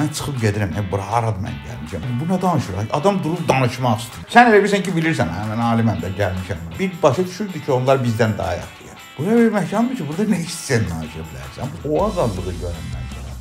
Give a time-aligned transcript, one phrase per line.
[0.00, 2.04] Mən çıxıb gedirəm, e, bura haradır mən gəlmişəm.
[2.20, 2.76] Bu nə danışır?
[2.98, 4.28] Adam durub danışmaq istəyir.
[4.32, 6.62] Sən elə bilirsən ki, bilirsən, hə, mən aliməm də gəlmişəm.
[6.78, 9.02] Bir başa düşürdü ki, onlar bizdən daha yaxşıdır.
[9.18, 11.74] Bu nə bir məkandır ki, burada nə istəyirsən danışa bilərsən.
[11.90, 13.34] O azadlığı görünmən sonra.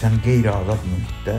[0.00, 1.36] Sən qeyri-azad mühitdə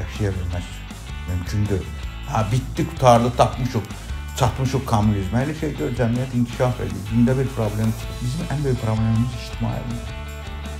[0.00, 0.92] yaşaya bilməzsən.
[1.30, 1.88] Mümkün deyil.
[2.28, 3.88] Ha, bitdi, qutardı, tapmışıq
[4.36, 5.46] çatmışıq kommunizmə.
[5.46, 7.00] Elə şey gör, cəmiyyət inkişaf edir.
[7.08, 7.96] Dində bir problem.
[8.20, 10.14] Bizim ən böyük problemimiz ictimaiyyət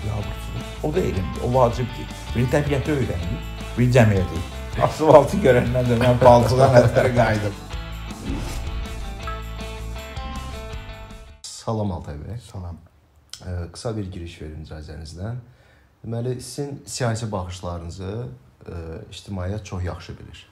[0.05, 0.71] biabırçılıq.
[0.83, 2.24] O da elmdir, o vacibdir.
[2.35, 3.43] Bir təbiəti öyrənir,
[3.77, 4.41] bir cəmiyyəti.
[4.82, 7.61] Asfaltı görəndən də mən palçığa nəzərə qayıdım.
[11.46, 12.40] Salam Altay bəy.
[12.43, 12.81] Salam.
[13.39, 15.31] Ə, qısa bir giriş verin icazənizlə.
[16.03, 18.82] Deməli, sizin siyasi baxışlarınızı ə,
[19.14, 20.45] ictimaiyyət çox yaxşı bilir.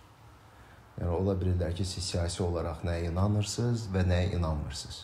[1.00, 5.02] Yəni ola bilirlər ki, siz siyasi olaraq nəyə inanırsınız və nəyə inanmırsınız.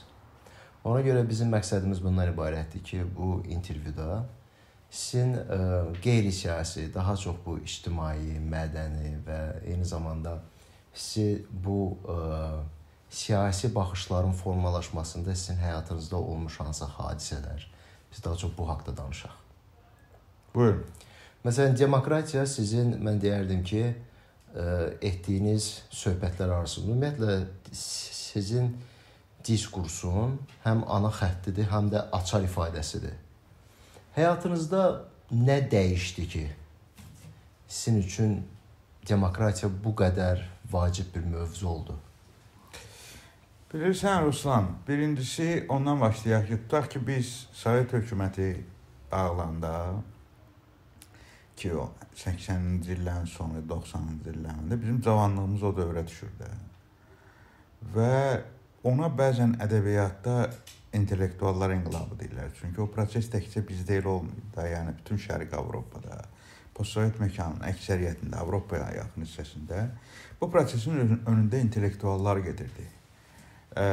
[0.87, 4.29] Ona görə bizim məqsədimiz bundan ibarətdir ki, bu intervyuda
[4.91, 5.59] sizin ə,
[6.03, 10.39] qeyri-siyasi, daha çox bu ictimai, mədəni və eyni zamanda
[10.95, 12.17] sizi bu ə,
[13.11, 17.69] siyasi baxışların formalaşmasında sizin həyatınızda olmuş hansı hadisələr,
[18.13, 19.37] biz daha çox bu haqqda danışaq.
[20.55, 20.85] Buyurun.
[21.45, 23.85] Məsələn, demokratiya sizin mən deyərdim ki,
[24.57, 24.67] ə,
[25.05, 27.39] etdiyiniz söhbətlər arasında ümumiyyətlə
[27.73, 28.73] sizin
[29.45, 33.28] diskursun həm ana xəttidir, həm də açar ifadəsidir.
[34.19, 36.41] Həyatınızda nə dəyişdi ki,
[37.69, 38.33] sizin üçün
[39.09, 40.41] demokratiya bu qədər
[40.73, 41.95] vacib bir mövzu oldu?
[43.71, 48.49] Bilirsən Ruslan, birincisi ondan başlayaq ki, tutaq ki biz Sovet hökuməti
[49.13, 49.73] dağılanda
[51.57, 56.51] ki o 80-ci illərin sonu, 90-cı illərində bizim cavanlığımız o dövrə düşürdü.
[57.95, 58.19] Və
[58.83, 60.41] ona bəzən ədəbiyyatda
[60.93, 62.53] intellektuallar inqilabı deyirlər.
[62.61, 66.23] Çünki o proses təkcə bizdə elə olmayıb da, yəni bütün Şərqi Avropada,
[66.75, 69.85] postsovet məkanın əksəriyyətində, Avropaya yaxın hissəsində
[70.41, 72.87] bu prosesin önündə intellektuallar gedirdi.
[73.77, 73.87] Ə,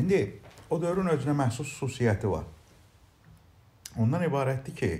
[0.00, 0.22] indi
[0.70, 2.46] o dövrün özünə məxsus xüsusiyyəti var.
[3.98, 4.92] Ondan ibarətdir ki,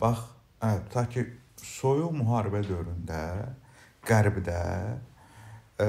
[0.00, 0.26] bax,
[0.60, 1.24] hə, ta ki
[1.62, 3.22] soyuq müharibə dövründə
[4.02, 4.58] Qərbdə
[5.78, 5.86] ə,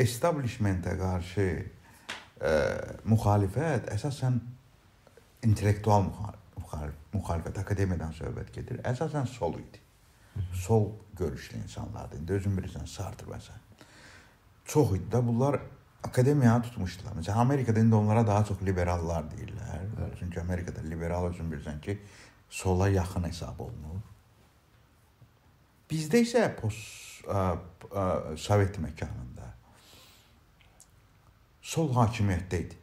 [0.00, 1.79] establishmentə qarşı ə,
[3.04, 4.40] müxalifət əsasən
[5.44, 6.06] intellektual
[7.14, 8.80] müxalifət, akademiyadan söhbət gedir.
[8.84, 9.80] Əsasən sol idi.
[10.54, 12.16] Sol görüşlü insanlardı.
[12.16, 13.60] İndi özün bilirsən Sartre və sən.
[14.64, 15.60] Çox idi də bunlar
[16.04, 17.12] akademiyanı tutmuşdular.
[17.18, 19.82] Məsələn, Amerikada indi onlara daha çox liberallar deyirlər.
[19.98, 20.14] Evet.
[20.18, 21.98] Çünki Amerikada liberal özün bilirsən ki,
[22.50, 24.00] sola yaxın hesab olunur.
[25.90, 27.08] Bizdə isə post
[28.40, 29.29] Sovet məkanında
[31.62, 32.78] sol hakimiyyətdə idi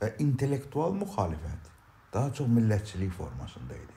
[0.00, 1.68] və intellektual müxalifət
[2.12, 3.96] daha çox millətçilik formasında idi.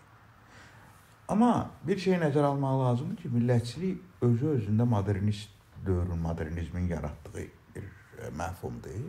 [1.32, 5.50] Amma bir şey nəzərə almaq lazımdır ki, millətçilik özü özündə modernist
[5.86, 9.08] dövrün modernizmin yaratdığı bir e, məfhumdur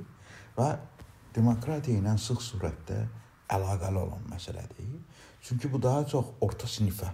[0.57, 0.69] və
[1.35, 3.03] demokratiya ilə sıx surətdə
[3.55, 4.95] əlaqəli olan məsələdir.
[5.43, 7.11] Çünki bu daha çox orta sinifə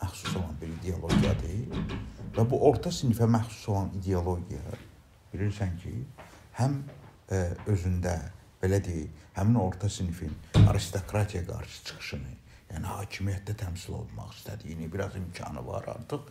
[0.00, 1.92] məxsus olan bir ideologiyadır
[2.36, 4.78] və bu orta sinifə məxsus olan ideologiya
[5.32, 5.94] bilirsən ki,
[6.58, 6.80] həm
[7.30, 8.16] özündə
[8.62, 10.34] belə deyək, həmin orta sinifin
[10.66, 12.34] aristokratiyaya qarşı çıxışını,
[12.72, 16.26] yəni hakimiyyətdə təmsil olmaq istədiyini, biraz imkanı var artıq.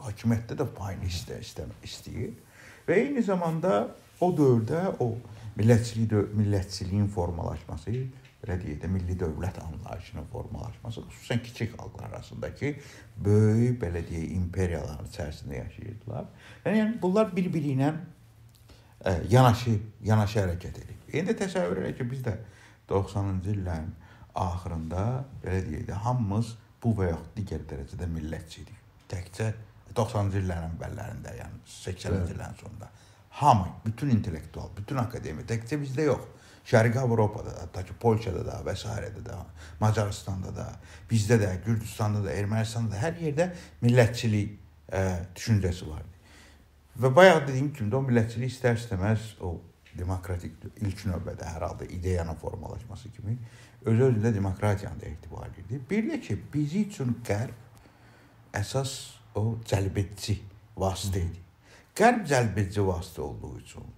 [0.00, 2.36] Hakimiyyətdə də payını istə, istə, istəyir.
[2.88, 5.12] Və eyni zamanda o dövrdə o
[5.58, 7.96] millətçilik millətçiliyin formalaşması,
[8.40, 12.72] belə deyək də milli dövlət anlayışının formalaşması, xüsusən kiçik xalqlar arasındakı
[13.24, 16.30] böyük belə deyək imperiyaların içərisində yaşayırdılar.
[16.64, 17.92] Yəni, yəni bunlar bir-biri ilə
[19.04, 20.96] ə, yanaşı, hərəkət edir.
[21.20, 22.36] İndi təsəvvür edək ki, biz də
[22.90, 23.90] 90-cı illərin
[24.38, 25.04] axırında
[25.42, 28.80] belə deyək də hamımız bu və yaxud digər dərəcədə millətçi idik.
[29.10, 29.52] Təkcə
[29.96, 32.90] 90-cı illərin əvvəllərində, yəni 80-ci illərin sonunda
[33.30, 36.26] hamı, bütün intellektual, bütün akademiya, təkcə bizdə yox.
[36.70, 38.86] Şərqi Avropada da, ta ki Polşada da, və s.
[39.24, 39.36] də,
[39.80, 40.66] Macaristanda da,
[41.10, 43.46] bizdə də, Gürcüstanda da, Ermənistanda da hər yerdə
[43.80, 44.52] millətçilik
[44.92, 45.02] ə,
[45.36, 46.04] düşüncəsi var.
[46.98, 49.54] Və bayaq dediyim kimi də o millətçilik istər-istəməz o
[49.98, 53.38] demokratik ilk növbədə hər halda ideyanın formalaşması kimi
[53.84, 55.80] öz özündə demokratiyanı da etibar edir.
[55.90, 57.54] Bir də ki, bizi üçün qərb
[58.56, 58.96] əsas
[59.34, 60.40] o cəlbedici
[60.76, 61.40] vasitə idi.
[61.96, 63.88] Qərb cəlbedici vasitə olduğu üçün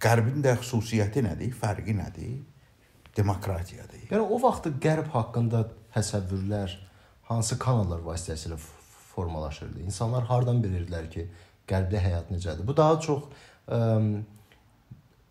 [0.00, 2.38] Qərbin də xüsusiyyəti nədir, fərqi nədir?
[3.16, 4.06] Demokratiyadır.
[4.08, 6.72] Yəni o vaxt Qərb haqqında təsəvvürlər
[7.28, 8.56] hansı kanallar vasitəsilə
[9.10, 9.82] formalaşırdı?
[9.84, 11.26] İnsanlar hardan bilirdilər ki,
[11.70, 12.66] Qərbdə həyat necədir?
[12.66, 13.24] Bu daha çox
[13.68, 13.80] ə,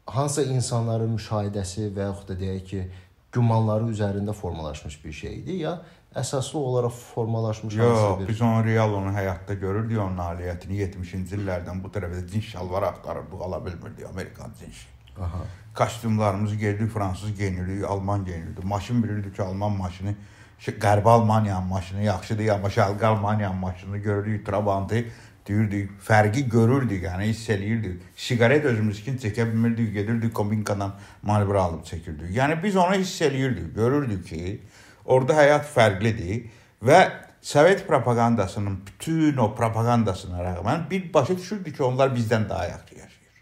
[0.09, 2.83] hansı insanların müşahidəsi və yaxud da deyək ki,
[3.31, 5.80] gümanları üzərində formalaşmış bir şey idi ya
[6.15, 11.91] əsaslı olaraq formalaşmış Yox, biz onu real onu həyatda görürdük onun nailiyyətini 70-ci illərdən bu
[11.94, 14.88] tərəfdə cins şalvar axtarırdıq, ala bilmirdik Amerikan cinsi.
[15.21, 15.44] Aha.
[15.77, 18.63] Kostyumlarımızı geyirdik, fransız geyinirdik, alman geyinirdik.
[18.63, 20.15] Maşın bilirdik ki, alman maşını
[20.59, 25.06] Qərbi Almaniyanın maşını yaxşıdır, amma Şərqi Almaniyanın maşını görürük, Trabantı
[25.50, 28.04] deyirdik, fərqi görürdük, yəni hiss eləyirdik.
[28.16, 30.94] Siqaret özümüzkin çəkə bilmirdik, gedirdik kombinkadan
[31.24, 32.31] malbura alıb çəkirdik.
[32.38, 34.60] Yəni biz onu hiss eləyirdik, görürdük ki,
[35.06, 36.46] orada həyat fərqlidir
[36.86, 37.01] və
[37.42, 43.38] Sovet propagandasının bütün o propagandasına rəğmən bir başa düşürdük ki, onlar bizdən daha yaxşı yaşayır.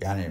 [0.00, 0.30] Yəni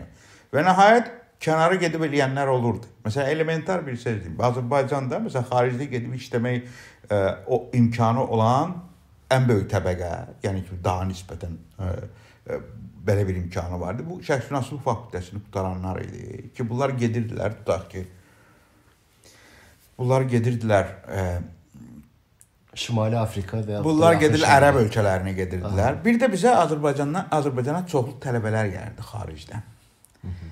[0.54, 1.12] və nəhayət
[1.44, 2.90] kənara gedib eləyənlər olurdu.
[3.06, 4.40] Məsələn, elementar bir deyim.
[4.40, 6.66] Azərbaycanda məsələn xaricdə gedib işləmək
[7.10, 8.74] ə, o imkanı olan
[9.36, 10.12] ən böyük təbəqə,
[10.44, 11.90] yəni ki, daha nisbətən ə,
[12.48, 12.60] ə,
[13.08, 14.06] belə bir imkanı vardı.
[14.10, 18.06] Bu şərqşünaslıq fakültəsini qutaranlar idi ki, bunlar gedirdilər, tutaq ki,
[19.98, 21.28] bunlar gedirdilər ə,
[22.74, 26.00] Şimali Afrika və Bunlar gedirlər ərəb ölkələrinə gedirdilər.
[26.00, 26.02] Aha.
[26.06, 29.68] Bir də bizə Azərbaycandan Azərbaycana çoxlu tələbələr gəldi xaricdən.
[30.24, 30.50] Hı -hı.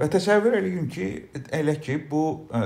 [0.00, 1.06] Və təsəvvür eləyin ki,
[1.52, 2.60] elə ki bu ə,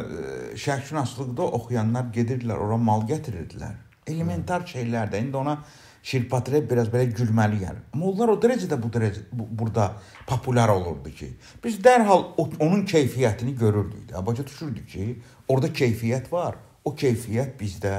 [0.56, 3.74] şərqşünaslıqda oxuyanlar gedirdilər, ora mal gətirirdilər.
[4.06, 5.58] Elementar şeylərdə indi ona
[6.04, 7.80] şirpatre biraz belə gülməli gəlir.
[7.94, 9.92] Amma onlar o dərəcədə bu dərəcə bu, burada
[10.28, 11.30] populyar olurdu ki,
[11.64, 14.12] biz dərhal o, onun keyfiyyətini görürdük.
[14.26, 15.06] Başa düşürdük ki,
[15.48, 16.60] orada keyfiyyət var.
[16.84, 17.94] O keyfiyyət bizdə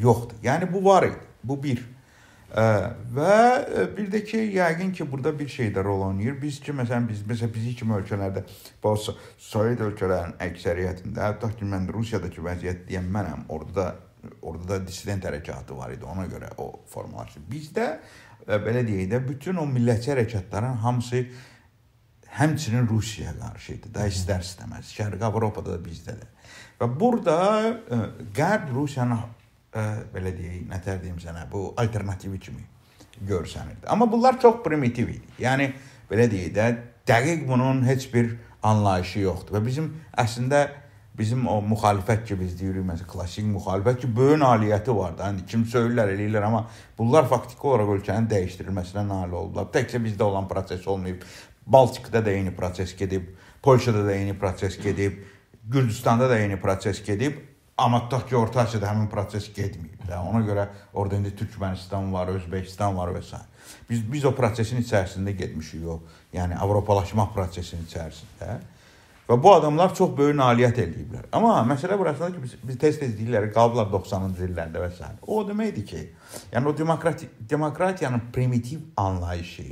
[0.00, 0.40] yoxdur.
[0.42, 1.20] Yəni bu var idi.
[1.44, 1.84] Bu bir.
[2.54, 2.64] Ə,
[3.12, 3.36] və
[3.96, 6.40] bir də ki, yəqin ki, burada bir şey də rol oynayır.
[6.42, 8.44] Biz ki, məsələn, biz məsələn bizi kimi ölkələrdə,
[8.82, 13.44] bu Sovet ölkələrinin əksəriyyətində, hətta ki, mən Rusiyadakı vəziyyət deyən mənəm.
[13.52, 13.88] Orada da
[14.42, 16.04] orada da dissident hərəkatı var idi.
[16.04, 17.42] Ona görə o formalaşdı.
[17.50, 17.88] Bizdə
[18.46, 21.24] belə deyək də bütün o millətçi hərəkatların hamısı
[22.34, 23.94] həmçinin Rusiyaya qarşı idi.
[23.94, 24.90] Da istər-istəməz.
[24.96, 26.28] Şərqi Avropada da bizdə də.
[26.80, 27.36] Və burada
[28.34, 29.22] Qərb Rusiyanın
[29.74, 29.84] ə,
[30.14, 32.64] belə deyək, nətər deyim sənə, bu alternativi kimi
[33.28, 33.86] görsənirdi.
[33.86, 35.36] Amma bunlar çox primitiv idi.
[35.42, 35.70] Yəni
[36.10, 36.70] belə deyək də,
[37.06, 38.34] dəqiq bunun heç bir
[38.64, 39.58] anlayışı yoxdur.
[39.58, 40.66] Və bizim əslində
[41.18, 45.30] bizim o müxalifət ki biz deyirik məsələn klassik müxalifət ki böyük nailiyyəti var da.
[45.30, 46.64] İndi kim söylürlər, eləyirlər, amma
[46.98, 49.70] bunlar faktiki olaraq ölkənin dəyişdirilməsinə nail oldular.
[49.74, 51.22] Təkcə bizdə olan proses olmayıb.
[51.66, 53.30] Baltikada da eyni proses gedib,
[53.62, 55.22] Polşada da eyni proses gedib,
[55.64, 57.38] Gürcüstanda da eyni proses gedib.
[57.78, 60.18] Amma tutaq ki, Orta Asiyada həmin proses getməyib də.
[60.28, 63.40] Ona görə orada indi Türkmənistan var, Özbəkistan var və s.
[63.88, 65.96] Biz biz o prosesin içərisində getmişik o.
[66.36, 68.60] Yəni Avropalaşma prosesinin içərisində.
[69.28, 71.28] Və bu adamlar çox böyük nailiyyət eləyiblər.
[71.32, 75.08] Amma məsələ burasındadır ki, biz, biz tez-tez deyirlər, qalıblar 90-cı illərdə və s.
[75.26, 76.02] O deməkdir ki,
[76.52, 79.64] yəni o demokrati demokratiyanın primitiv anlayışı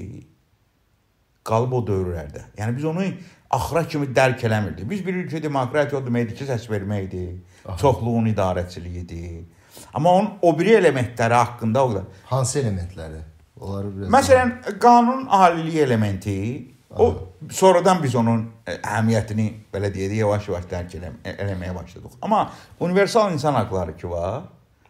[1.45, 2.47] qalıb o dövrlərdə.
[2.57, 3.05] Yəni biz onu
[3.51, 4.89] axıra kimi dərk eləmirdik.
[4.91, 9.45] Biz bilirik ki, demokratiya o deməkdir ki, səs verməkdir çoxluğun idarəçiliyidir.
[9.93, 13.21] Amma onun o biri elementləri haqqında o hansı elementləri?
[13.61, 20.67] Onları biraz Məsələn, qanun aliliyi elementi o sonradan biz onun e, əhəmiyyətini belə deyək, yavaş-yavaş
[20.71, 22.19] dərk elə eləməyə başladıq.
[22.23, 22.43] Amma
[22.81, 24.43] universal insan hüquqları ki var,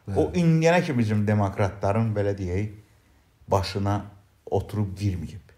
[0.08, 0.16] Bəli.
[0.18, 2.72] o indiyənə ki bizim demokratların belə deyək
[3.48, 4.00] başına
[4.50, 5.54] oturub girməyib.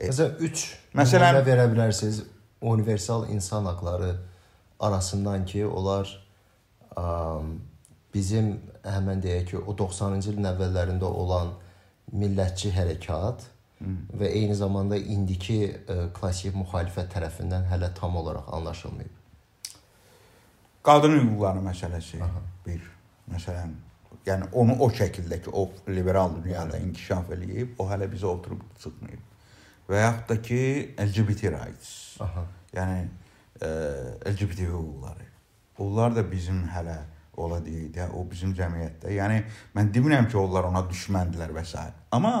[0.00, 0.64] E, Məsələn 3
[0.96, 2.22] məsələn verə bilərsiniz
[2.60, 4.16] universal insan hüquqları
[4.80, 6.08] arasından ki, onlar
[8.14, 11.52] bizim həmən deyək ki, o 90-cı ilin əvvəllərində olan
[12.12, 13.44] millətçi hərəkat.
[13.80, 19.16] Və eyni zamanda indiki ə, klassik müxalifət tərəfindən hələ tam olaraq anlaşılmayıb.
[20.86, 22.40] Qadın hüquqları məsələsi Aha.
[22.66, 22.80] bir.
[23.26, 23.72] Məsələn,
[24.26, 29.24] yəni onu o şəkildə ki, o liberal dünyada inkişaf eləyib, o hələ bizə oturub çıxmayıb.
[29.90, 30.60] Və yaxud da ki,
[31.02, 31.90] LGBT rights.
[32.22, 32.46] Aha.
[32.76, 33.02] Yəni
[33.60, 33.72] ə,
[34.30, 35.26] LGBT hüquqları.
[35.82, 36.96] Onlar da bizim hələ
[37.36, 39.12] ola deyək də, o bizim cəmiyyətdə.
[39.18, 39.42] Yəni
[39.76, 41.82] mən demirəm ki, onlar ona düşməndilər və s.
[42.16, 42.32] Amma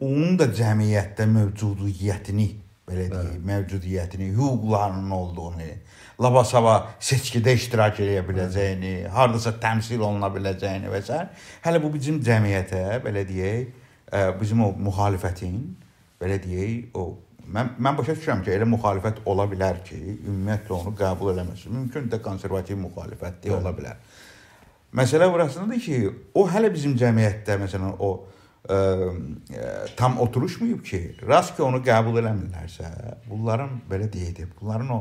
[0.00, 2.48] onun da cəmiyyətdə mövcudiyyətini
[2.88, 5.68] belə deyək, mövcudiyyətini, hüquqlarının olduğunu,
[6.20, 11.20] labasava seçkidə iştirak edə biləcəyini, hardasa təmsil oluna biləcəyini və s.
[11.64, 13.70] Hələ bu bizim cəmiyyətə, belə deyək,
[14.40, 15.60] bizim o müxalifətin,
[16.20, 17.12] belə deyək, o
[17.44, 21.74] Mən mən başa düşürəm ki, elə müxalifət ola bilər ki, ümumiyyətlə onu qəbul eləməsin.
[21.76, 23.98] Mümkün də konservativ müxalifət deyə ola bilər.
[24.96, 25.98] Məsələ burasındadır ki,
[26.40, 28.08] o hələ bizim cəmiyyətdə məsələn o
[29.96, 32.90] tam oturuşmayıb ki, rast ki onu qəbul eləmirlərsə,
[33.28, 35.00] bunların belə deyək, bunların o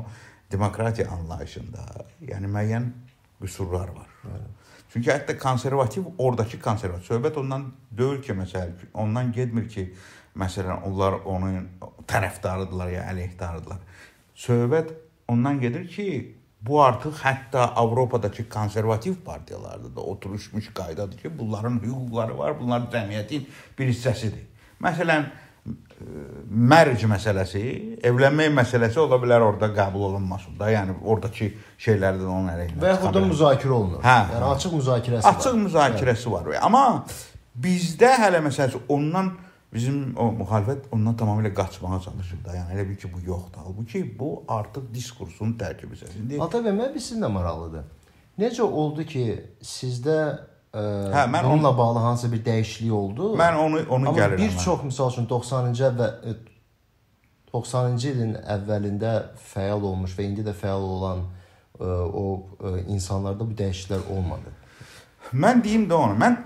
[0.52, 1.86] demokratiya anlayışında,
[2.28, 2.90] yəni müəyyən
[3.42, 4.10] qüsurlar var.
[4.26, 4.52] Bəli.
[4.94, 9.88] Çünki hətta konservativ oradakı konservativ söhbət ondan deyil ki, məsələn, ondan getmir ki,
[10.34, 11.68] Məsələn, onlar onun
[12.10, 13.82] tərəfdarıdırlar ya əleyhdarıdırlar.
[14.34, 14.96] Söhbət
[15.30, 16.08] ondan gedir ki,
[16.68, 23.48] bu artıq hətta Avropadakı konservativ partiyalarda da oturmuş qaydadır ki, bunların hüquqları var, bunlar cəmiyyətin
[23.80, 24.46] bir hissəsidir.
[24.84, 25.28] Məsələn,
[26.74, 27.62] mərc məsələsi,
[28.04, 30.70] evlənmək məsələsi ola bilər orada qəbul olunmasın da.
[30.72, 31.52] Yəni oradakı
[31.86, 32.80] şeylərdən onun əleyhinə.
[32.82, 34.02] Və yaxud da müzakirə olunur.
[34.04, 35.40] Hə, yəni açıq müzakirəsi açıq var.
[35.40, 36.34] Açıq müzakirəsi hə.
[36.36, 36.52] var.
[36.62, 36.84] Amma
[37.66, 39.34] bizdə hələ məsələn ondan
[39.74, 42.56] bizim o müxalifət ondan tamamilə qaçmağa çalışır da.
[42.60, 43.66] Yəni elə bil ki, bu yoxdur.
[43.66, 46.40] Halbuki bu artıq diskursun tərkib hissəsidir.
[46.46, 47.86] Atabəy, mən bir sizin də maraqlıdır.
[48.40, 49.26] Necə oldu ki,
[49.62, 50.18] sizdə
[50.74, 53.34] ə, hə, mən bununla onu, bağlı hansısa bir dəyişiklik oldu?
[53.38, 54.42] Mən onu onu Amma gəlirəm.
[54.42, 56.10] bir çox məsəl üçün 90-cı və
[57.54, 59.14] 90-cı ilin əvvəlində
[59.54, 61.26] fəal olmuş və indi də fəal olan
[61.78, 62.26] ə, o
[62.58, 64.54] ə, insanlarda bu dəyişikliklər olmadı.
[65.34, 66.18] Mən deyim də onu.
[66.22, 66.38] Mən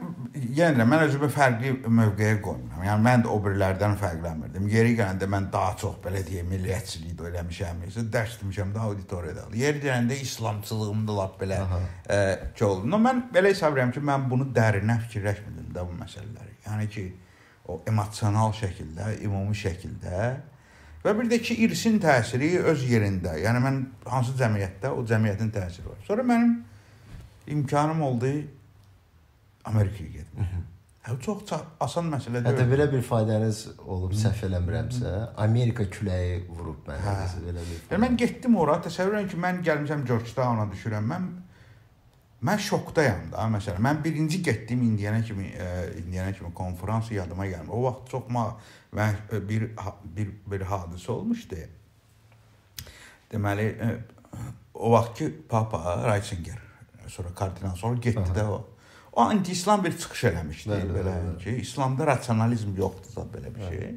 [0.58, 2.84] yenə də mən özümü fərqli mövqeyə qoymuram.
[2.86, 4.68] Yəni mən də o birilərdən fərqlənmirdim.
[4.72, 9.48] Yeri gələndə mən daha çox belə deyim, milliyyətçilik də eləmişəm, isə dərs demişəm də auditoriyada.
[9.58, 11.62] Yeri gələndə islamçılığım da lap belə
[12.10, 12.20] e,
[12.56, 12.90] ki oldu.
[12.92, 16.54] No, mən belə hesab edirəm ki, mən bunu dərinə fikirləşmirdim də bu məsələləri.
[16.68, 17.08] Yəni ki,
[17.68, 20.22] o emosional şəkildə, ümumi şəkildə
[21.04, 23.36] və bir də ki, irsin təsiri öz yerində.
[23.42, 26.00] Yəni mən hansı cəmiyyətdə o cəmiyyətin təsiri var.
[26.08, 26.58] Sonra mənim
[27.48, 28.32] imkanım oldu
[29.72, 30.58] Amerikaya getmək.
[31.08, 32.48] Hə çox asan məsələ deyil.
[32.50, 37.44] Hətta belə bir faydanız olub səhv eləmirəmsə, Amerika küləyi vurub mənə hə.
[37.46, 37.84] belə bir.
[37.94, 41.08] Yəni mən getdim ora, təsəvvür edin ki, mən gəlmişəm Georgetown-a düşürəm.
[41.14, 41.30] Mən
[42.50, 43.48] mən şokdayam da.
[43.56, 45.72] Məsələn, mən birinci getdiyim indiyənə kimi, e,
[46.04, 47.72] indiyənə kimi konfrans yadıma gəlmir.
[47.72, 48.50] O vaxt çox ma
[49.00, 49.16] mən
[49.48, 49.70] bir
[50.18, 51.64] bir bir hadisə olmuşdu.
[53.32, 53.94] Deməli, e,
[54.74, 56.60] o vaxtki Papa Ratzinger,
[57.08, 58.36] sonra kardinal, sonra getdi Aha.
[58.36, 58.66] də o
[59.18, 63.64] O anti-İslam bir çıxış eləmişdi bəli, belə bəli, ki, İslamda rasionalizm yoxdur da belə bir
[63.70, 63.96] şey.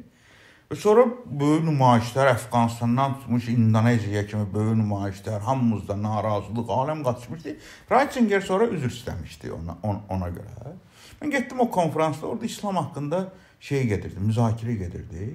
[0.71, 1.03] Və sonra
[1.41, 7.55] böyük nümayişlər Əfqanistandan tutmuş İndoneziyaya kimi böyük nümayişlər, hamımızda narazılıq, aləm qaçmışdı.
[7.91, 10.73] Ratzinger sonra üzr istəmişdi ona ona, ona görə.
[11.21, 13.23] Mən getdim o konfransda, orada İslam haqqında
[13.59, 15.31] şey gedirdi, müzakirə gedirdi.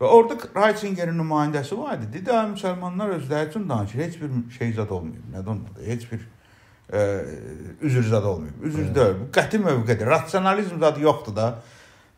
[0.00, 2.12] Və orada Ratzingerin nümayəndəsi var idi.
[2.18, 5.28] Dedi, müsəlmanlar özləri üçün danışır, heç bir şey zad olmuyor.
[5.36, 5.84] Nədən olmadı?
[5.86, 6.28] Heç bir
[6.92, 7.24] e,
[7.80, 8.62] üzr zad olmayıb.
[8.62, 8.94] Üzr evet.
[8.94, 9.14] deyil.
[9.20, 10.06] Bu qəti mövqedir.
[10.06, 11.48] Rasionalizm zadı yoxdur da.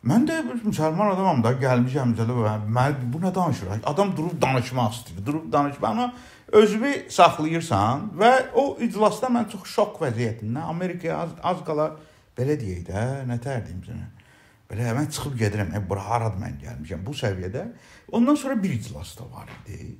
[0.03, 3.67] Mən də müsəlman adamam da, gəlmişəm bizə mən bu nə danışır?
[3.87, 5.25] Adam durub danışmaq istəyir.
[5.25, 6.13] Durub danışmaq amma
[6.51, 11.93] özünü saxlayırsan və o iclasda mən çox şok vəziyyətində Amerikaya az, az qala
[12.37, 14.09] belə deyək də, nə tər deyim sənə.
[14.67, 15.71] Belə mən çıxıb gedirəm.
[15.71, 17.63] E, bura haradır mən gəlmişəm bu səviyyədə.
[18.11, 19.95] Ondan sonra bir iclas da var idi.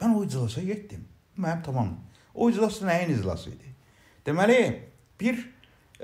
[0.00, 1.08] Mən o iclasa getdim.
[1.38, 1.96] Mənim tamam.
[2.34, 3.72] O iclas nəyin iclası idi?
[4.28, 4.62] Deməli,
[5.20, 5.38] bir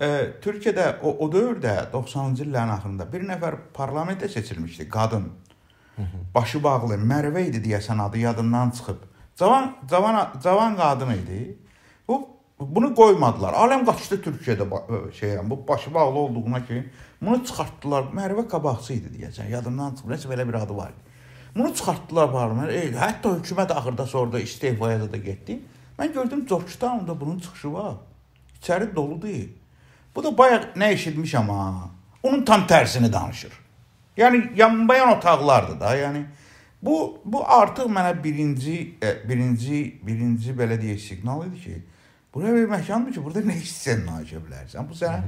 [0.01, 0.07] e,
[0.41, 5.27] Türkiyədə o, o dövrdə 90-cı illərin axırında bir nəfər parlamentə seçilmişdi, qadın.
[6.35, 9.03] Başı bağlı, Mərvə idi deyəsən adı yadımdan çıxıb.
[9.39, 11.59] Cavan cavan cavan qadın idi.
[12.09, 12.17] Bu
[12.59, 13.59] bunu qoymadılar.
[13.61, 14.67] Aləm qaçdı Türkiyədə
[15.21, 16.81] şeyəm, bu başı bağlı olduğuna ki,
[17.21, 18.09] bunu çıxartdılar.
[18.17, 20.17] Mərvə qabaqçı idi deyəsən, yadımdan çıxıb.
[20.17, 21.13] Nəsə belə bir adı var idi.
[21.55, 22.73] Bunu çıxartdılar parlament.
[22.73, 25.61] E, hətta hökumət axırda sonra istefaya da getdi.
[25.99, 27.95] Mən gördüm Georgetown-da bunun çıxışı var.
[28.65, 29.49] İçəri doludur.
[30.17, 31.91] Bu da bayaq nə eşitmiş amma
[32.23, 33.53] onun tam tərsini danışır.
[34.17, 35.97] Yəni yanbayan otaqlardır da.
[35.97, 36.25] Yəni
[36.83, 41.83] bu bu artıq mənə birinci e, birinci birinci belə deyək siqnal idi ki,
[42.35, 44.89] bura bir məkandır ki, burada nə istəsən danışa bilərsən.
[44.89, 45.21] Bu sənə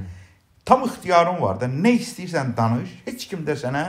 [0.65, 2.95] tam ixtiyarın var da, nə istəyirsən danış.
[3.05, 3.83] Heç kim də sənə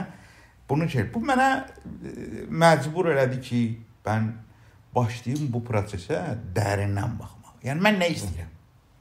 [0.69, 1.09] bunu şey.
[1.13, 3.63] Bu mənə e, məcbur elədi ki,
[4.05, 4.31] mən
[4.95, 6.21] başlayım bu prosesə
[6.55, 7.59] dərindən baxmaq.
[7.63, 8.58] Yəni mən nə istəyirəm?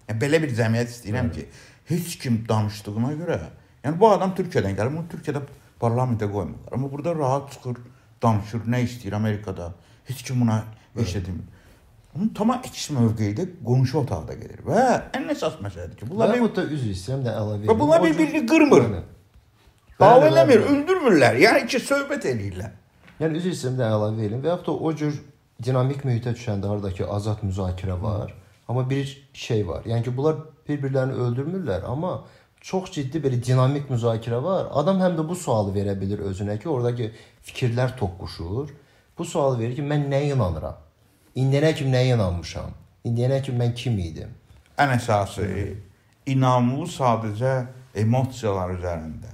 [0.08, 1.44] Yəni belə bir cəmiyyət istəyirəm ki,
[1.90, 3.38] heç kim danışdığına görə,
[3.84, 5.42] yəni bu adam Türkiyədən gəlir, bunu Türkiyədə
[5.80, 6.72] parlamentə qoymurlar.
[6.72, 7.76] Amma burada rahat çıxır,
[8.22, 9.74] danışır, nə istəyir Amerikada.
[10.08, 10.62] Heç kim buna
[10.96, 11.44] heç demir.
[12.16, 14.64] Onun tamam əks mövqeyidə qonşu otaqda gedir.
[14.64, 14.80] Və
[15.12, 17.68] ən əsas məsələdir ki, bunlar bir da üzr istəyirəm də əlavə edim.
[17.68, 18.90] Və bunlar bir-birini qırmır.
[20.00, 21.36] Dava eləmir, öldürmürlər.
[21.44, 22.72] Yəni ki, söhbət eləyirlər.
[23.20, 25.22] Yəni üzr istəyirəm də əlavə edim və yaxud da o cür
[25.62, 28.32] dinamik mühitə düşəndə hardakı azad müzakirə var.
[28.32, 29.84] Hı Amma bir şey var.
[29.84, 30.36] Yəni ki, bunlar
[30.68, 32.24] bir-birlərini öldürmürlər, amma
[32.60, 34.68] çox ciddi belə dinamik müzakirə var.
[34.76, 37.10] Adam həm də bu sualı verə bilir özünə ki, oradakı
[37.48, 38.74] fikirlər toqquşur.
[39.18, 40.76] Bu sualı verir ki, mən nəyə inanıram?
[41.36, 42.76] İndiyənə kimi nəyə inanmışam?
[43.08, 44.36] İndiyənə kimi mən kim idim?
[44.78, 45.48] Ən əsası
[46.26, 47.54] inamı sadəcə
[48.04, 49.32] emosiyalar üzərində,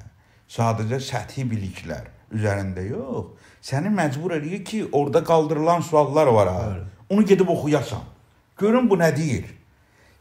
[0.49, 3.35] sadəcə səthi biliklər üzərində yox.
[3.65, 6.65] Səni məcbur edir ki, orada qaldırılan suallar var ha.
[7.11, 8.14] Onu gedib oxuyasan.
[8.59, 9.47] Görün bu nə deyir.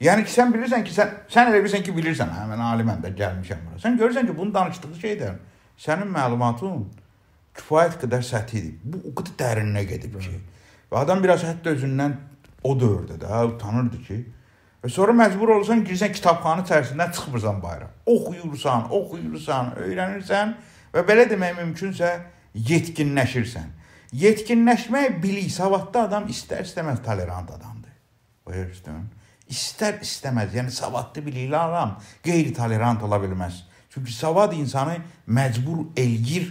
[0.03, 3.13] Yəni ki, sən bilirsən ki, sən sən elə bilirsən ki, bilirsən, hə, mən aliməm də
[3.15, 3.79] gəlmişəm bura.
[3.79, 5.37] Sən görürsən ki, bunun danışdığı şeydən
[5.79, 6.81] sənin məlumatın
[7.55, 8.73] kifayət qədər səthidir.
[8.83, 10.39] Bu o qədər dərinə gedib ki.
[10.91, 12.17] Və adam biraz hətta özündən
[12.63, 14.17] o dövrdə də utanırdı ki,
[14.83, 17.91] və sonra məcbur olursan girsən kitabxana içərisindən çıxmırsan bayıra.
[18.05, 20.55] Oxuyursan, oxuyursan, öyrənirsən
[20.95, 22.11] və belə demək mümkünsə
[22.71, 23.71] yetkinləşirsən.
[24.13, 27.72] Yetkinləşmək bilik, savadlı adam istər-istəməz tolerant adamdır.
[28.47, 29.05] Buyursun.
[29.51, 33.63] İstər istəməz, yəni savadlı bilikli adam qeyri-tolerant ola bilməz.
[33.93, 34.97] Çünki savad insanı
[35.27, 36.49] məcbur elgir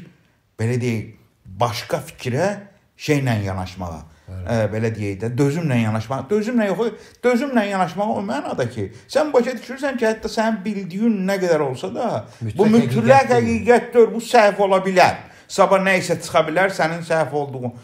[0.61, 1.13] belə deyək,
[1.59, 2.49] başqa fikrə
[2.97, 4.03] şeylə yanaşmağa.
[4.33, 6.23] Ə, belə deyək də, dözümlə yanaşmaq.
[6.31, 11.37] Dözümlə yox, dözümlə yanaşmaq o mənada ki, sən başa düşürsən ki, hətta sənin bildiyin nə
[11.43, 12.07] qədər olsa da,
[12.41, 15.19] mütləq bu mütləq həqiqətdir, bu səhv ola bilər
[15.53, 17.75] sabah nə isə çıxa bilər sənin səhv olduğun.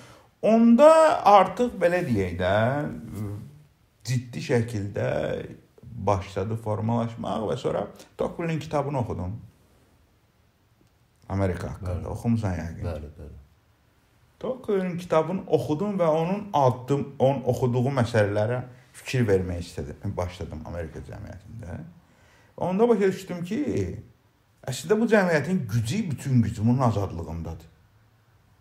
[0.48, 0.90] Onda
[1.26, 2.54] artıq belə deyək də
[4.08, 5.08] ciddi şəkildə
[6.08, 7.86] başladı formalaşmaq və sonra
[8.16, 9.36] Tocqueville'in kitabını oxudum.
[11.28, 12.10] Amerika haqqında bəli.
[12.14, 12.84] oxumusan yəqin.
[12.86, 13.38] Bəli, bəli.
[14.40, 18.62] Tocqueville'in kitabını oxudum və onun addım, onun oxuduğu məsələlərə
[18.92, 20.16] fikir vermək istədim.
[20.16, 21.80] Başladım Amerika cəmiyyətində.
[22.56, 23.58] Onda başa düşdüm ki,
[24.68, 27.68] Əslində bu cəmiyyətin gücü bütün gücü bunun azadlığındadır.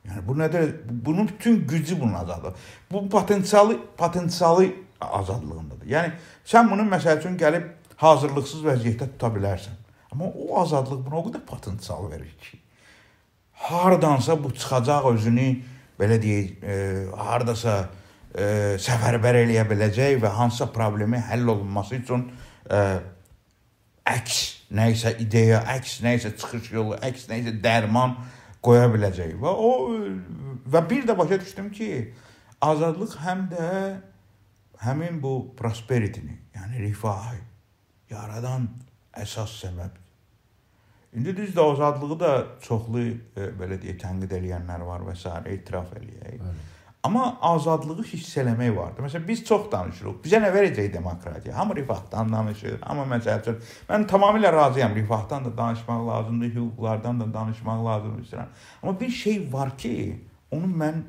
[0.07, 0.69] Yəni bu nədir?
[0.89, 2.53] Bunun bütün gücü bunun azadlığı.
[2.91, 4.67] Bu potensialı potensialı
[5.01, 5.87] azadlığındadır.
[5.89, 6.13] Yəni
[6.45, 7.67] sən bunu məsəl üçün gəlib
[8.01, 9.75] hazırlıqsız vəziyyətdə tuta bilərsən.
[10.11, 12.59] Amma o azadlıq buna o qədər potensial verir ki,
[13.67, 15.47] hardansa bu çıxacaq özünü
[15.99, 16.77] belə deyək, e,
[17.17, 17.77] hardasa
[18.33, 18.47] e,
[18.81, 22.27] səfərbər eləyə biləcək və hansısa problemi həll olunması üçün
[22.69, 22.81] e,
[24.07, 24.39] əks
[24.77, 28.15] nə isə ideya, əks nə isə çıxış yolu, əks nə isə dərman
[28.63, 29.35] qoya biləcək.
[29.41, 29.71] Və o
[30.67, 31.89] və bir də başa düşdüm ki,
[32.61, 33.67] azadlıq həm də
[34.83, 37.39] həmin bu prosperity-ni, yəni rifahı
[38.09, 38.69] yaradan
[39.17, 40.03] əsas səbəbdir.
[41.17, 42.31] İndi düzdür, azadlığı da
[42.61, 45.31] çoxlu e, belə deyə tənqid eləyənlər var və s.
[45.49, 46.41] etiraf eləyək.
[46.41, 46.65] Bəli.
[47.07, 49.05] Amma azadlığı hiss eləmək vardır.
[49.05, 50.17] Məsələn, biz çox danışırıq.
[50.23, 51.55] Bizə nə verəcək demokratiya?
[51.57, 52.79] Hamı rifahdan danışır.
[52.81, 54.95] Amma məsəl üçün mən tamamilə razıyam.
[54.95, 58.51] Rifahdan da danışmaq lazımdır, hüquqlardan da danışmaq lazımdır istəyirəm.
[58.83, 59.93] Amma bir şey var ki,
[60.51, 61.01] onu mən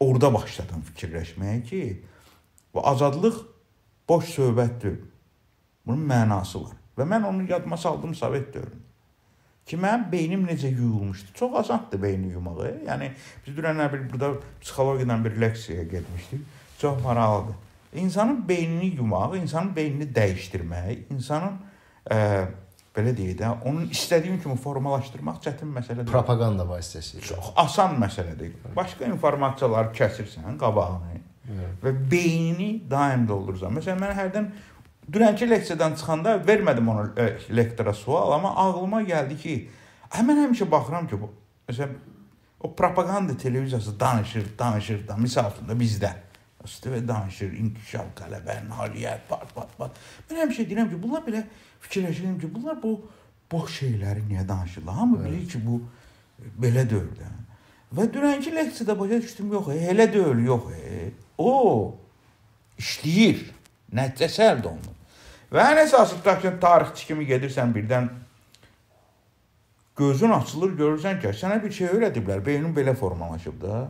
[0.00, 1.82] orada başladım fikirləşməyə ki,
[2.74, 3.36] bu azadlıq
[4.08, 4.98] boş söhbətdir.
[5.86, 6.76] Bunun mənası var.
[6.98, 8.84] Və mən onu yadıma saldım Sovet dövründə
[9.66, 11.32] ki mənim beynim necə yuyulmuşdu.
[11.34, 12.72] Çox asandır beyni yumağı.
[12.86, 13.10] Yəni
[13.46, 16.40] biz dünənlər bir burada psixologiyadan bir leksiyaya getmişdik.
[16.78, 17.54] Çox maraqlıdır.
[17.94, 21.52] İnsanın beynini yumaq, insanın beynini dəyişdirmək, insanın
[22.10, 22.16] e,
[22.96, 26.10] belə deyək də, onun istədiyin kimi formalaşdırmaq çətin məsələdir.
[26.10, 27.22] Propaganda vasitəsilə.
[27.28, 28.56] Çox asan məsələdir.
[28.76, 31.20] Başqa informasiyaları kəsirsən qabağını.
[31.82, 33.74] Və beynini daim doldurursan.
[33.76, 34.48] Məsələn, mən hərdən
[35.12, 39.54] Dünənki leksiyadan çıxanda vermədim ona e, lektora sual, amma ağlıma gəldi ki,
[40.16, 41.28] həmin həmişə baxıram ki, bu
[41.68, 41.92] məsələn
[42.60, 46.12] o propaganda televiziyası danışır, danışır da, misal üçün də bizdə
[46.64, 49.98] İstəvə danışır, inkişaf, qələbə, nailiyyət, pat, pat, pat.
[50.30, 51.42] Mən həmişə deyirəm ki, bunlar belə
[51.84, 52.94] fikirləşirəm ki, bunlar bu
[53.52, 54.94] boş şeyləri niyə danışırlar?
[54.94, 55.32] Hamı evet.
[55.32, 55.82] bilir ki, bu
[56.64, 57.28] belə deyil də.
[57.94, 60.72] Və dünənki leksiyada başa düşdüm, yox, e, elə deyil, yox.
[60.72, 61.54] E, o
[62.80, 63.46] işləyir,
[63.94, 64.94] nəticəsi əldə olunur.
[65.54, 68.08] Və ən əsası tutaq ki, tarixçi kimi gedirsən birdən
[69.98, 73.84] gözün açılır, görürsən ki, sənə bir şey öyrədiblər, beynin belə formalaşıb da.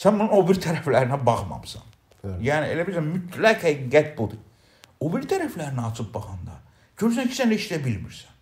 [0.00, 1.84] Sən bunun o bir tərəflərinə baxmamısan.
[2.24, 2.38] Evet.
[2.48, 4.40] Yəni elə bilirsən mütləq həqiqət budur.
[5.00, 6.56] O bir tərəflərini açıb baxanda
[6.96, 8.32] görürsən ki, sən heç də bilmirsən.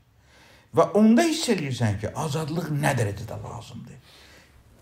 [0.75, 3.99] Və onda hiss edirsən ki, azadlıq nə dərəcədə lazımdır.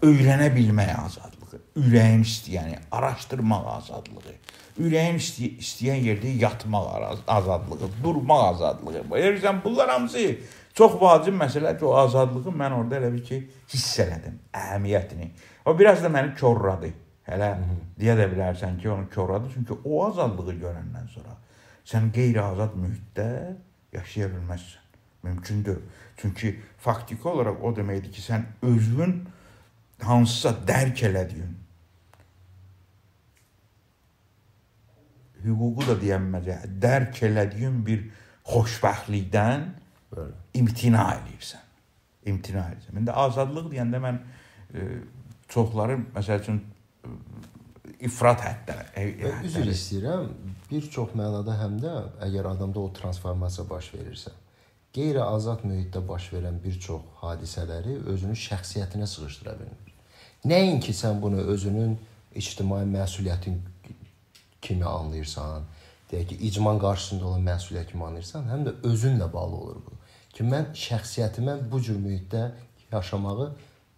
[0.09, 1.42] Öyrənə bilmək azadlığı,
[1.77, 4.37] ürəyin istəyəni, araşdırmaq azadlığı
[4.81, 6.89] ürəyin istəy istəyən yerdə yatmaq
[7.29, 9.05] azadlığı, durmaq azadlığı.
[9.11, 10.37] Bilirsən, bunlar hamısı
[10.75, 13.41] çox vacib məsələdir o azadlığı mən orada elə bir ki,
[13.73, 15.31] hiss elədim, əhəmiyyətini.
[15.67, 16.93] O biraz da məni korladı.
[17.29, 17.53] Hələ
[18.01, 21.37] deyə də bilərsən ki, onu korladı, çünki o azadlığı görəndən sonra
[21.87, 23.29] sən qeyri-azad mühitdə
[23.93, 24.81] yaşaya bilməzsən.
[25.23, 25.77] Mümkündür.
[26.17, 29.21] Çünki faktiki olaraq o deməkdir ki, sən özün
[30.07, 31.59] hansısa dərk elədiyin
[35.45, 38.05] hüququ da deyənməcə dərk elədiyin bir
[38.49, 39.67] xoşbəxtlikdən
[40.13, 40.35] Bəli.
[40.61, 41.69] imtina eləyirsən.
[42.31, 42.99] İmtina eləyirsən.
[43.01, 44.21] İndi azadlıq deyəndə mən
[44.75, 44.87] e,
[45.53, 47.15] çoxları məsəl üçün e,
[48.09, 48.79] ifrat həddə.
[49.49, 50.29] Üzr istəyirəm.
[50.71, 51.95] Bir çox mənada həm də
[52.29, 54.33] əgər adamda o transformasiya baş verirsə,
[54.97, 59.92] qeyri-azad mühitdə baş verən bir çox hadisələri özünün şəxsiyyətinə sığışdıra bilmir.
[60.45, 61.93] Nəinki sən bunu özünün
[62.35, 63.61] ictimai məsuliyyətin
[64.63, 65.67] kimi anlayırsan,
[66.11, 69.99] deyək ki, icman qarşısında olan məsuliyyət kimi anlayırsan, həm də özünlə bağlı olur bu.
[70.35, 72.49] Ki mən şəxsiyyətimə bu cür mühitdə
[72.93, 73.53] yaşamağı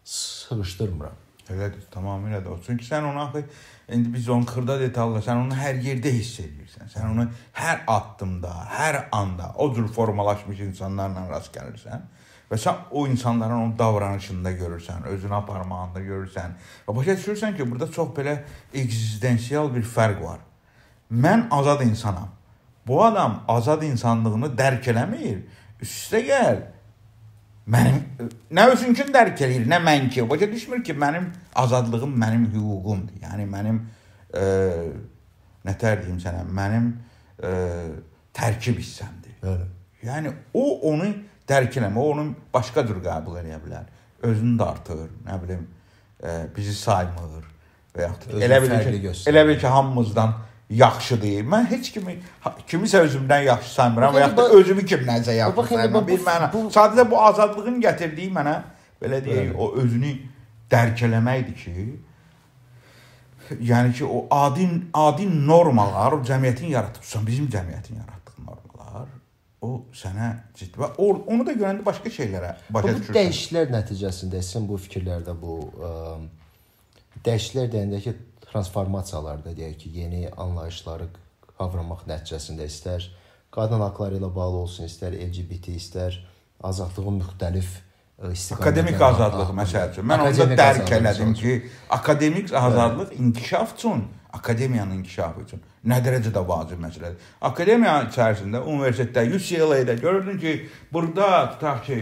[0.05, 1.23] sığışdırmıram.
[1.49, 2.59] Elədir, tamamilə də o.
[2.67, 3.45] Çünki sən onu axı
[3.93, 6.93] indi biz onu xırda detalda, sən onu hər yerdə hiss edirsən.
[6.93, 7.27] Sən onu
[7.57, 12.05] hər addımda, hər anda o cür formalaşmış insanlarla rast gəlirsən
[12.55, 16.55] və sən o insanların onun davranışında görürsən, özünü aparmağında görürsən
[16.87, 18.37] və başa düşürsən ki, burada çox belə
[18.75, 20.39] ekzistensial bir fərq var.
[21.11, 22.31] Mən azad insanam.
[22.87, 25.43] Bu adam azad insanlığını dərk eləmir.
[25.83, 26.63] Üstə gəl.
[27.75, 30.23] Mənim nə özünkün dərk eləyir, nə mənki.
[30.31, 33.19] Başa düşmür ki, mənim azadlığım mənim hüququmdur.
[33.25, 33.83] Yəni mənim
[34.37, 34.45] e,
[35.65, 36.91] nə tər deyim sənə, mənim
[37.41, 37.55] e,
[38.37, 39.41] tərkib hissəmdir.
[39.43, 39.71] Bəli.
[40.05, 41.09] Yəni o onu
[41.49, 43.85] dərk eləmir, o onu başqa cür qəbul edə bilər.
[44.25, 45.67] Özünü dartır, nə bilim,
[46.23, 47.45] e, bizi saymır
[47.97, 49.35] və yaxud Özünü elə fərqli ki, göstərir.
[49.35, 50.33] elə bil ki, hamımızdan
[50.71, 51.43] yaxşıdır.
[51.53, 52.15] Mən heç kimi
[52.71, 55.93] kimisə özümdən yaxşı saymıram və yaxud da özümü kimdənsə yaxşı saymıram.
[55.95, 58.57] bax, Bir bu- Sadəcə bu azadlığın gətirdiyi mənə
[59.03, 60.15] belə deyək, o özünü
[60.73, 62.01] dərk eləməkdir ki,
[63.61, 68.14] yəni ki, o adi adi normalar, o cəmiyyətin yaratdığı, bizim cəmiyyətin normalar
[69.65, 73.17] o sənə ciddi və onu da görəndə başqa şeylərə başa Bu düşürsən.
[73.19, 75.57] dəyişikliklər nəticəsində sizin bu fikirlərdə bu
[75.89, 75.93] ə,
[77.27, 78.15] dəyişikliklər deyəndə ki,
[78.51, 81.09] transformasiyalarda deyək ki, yeni anlayışları
[81.57, 83.09] qavramaq nəticəsində istər
[83.55, 86.21] qadın haqqları ilə bağlı olsun, istər LGBT, istər
[86.63, 87.81] azadlığın müxtəlif
[88.55, 90.05] Akademik azadlıq məsəl üçün.
[90.07, 91.55] Mən onda dərk elədim ki,
[91.91, 97.33] akademik azadlıq inkişaf üçün, akademiyanın inkişafı üçün nə dərəcədə vacib məsələdir.
[97.45, 100.55] Akademiya içərisində universitetdə, UCLA-da görürdün ki,
[100.93, 101.99] burada tutaq ki,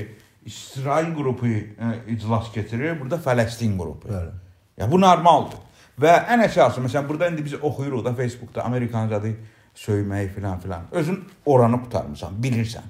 [0.47, 4.09] İsrail qrupu ə, iclas keçirir, burada Fələstin qrupu.
[4.11, 4.33] Bəli.
[4.79, 5.61] Ya bu normaldır.
[6.03, 9.35] Və ən əsası məsələn burada indi biz oxuyuruq da Facebookda Amerikancadı
[9.75, 10.88] söyməyi filan filan.
[10.92, 12.88] Özün oranı qutarmısan, bilirsən.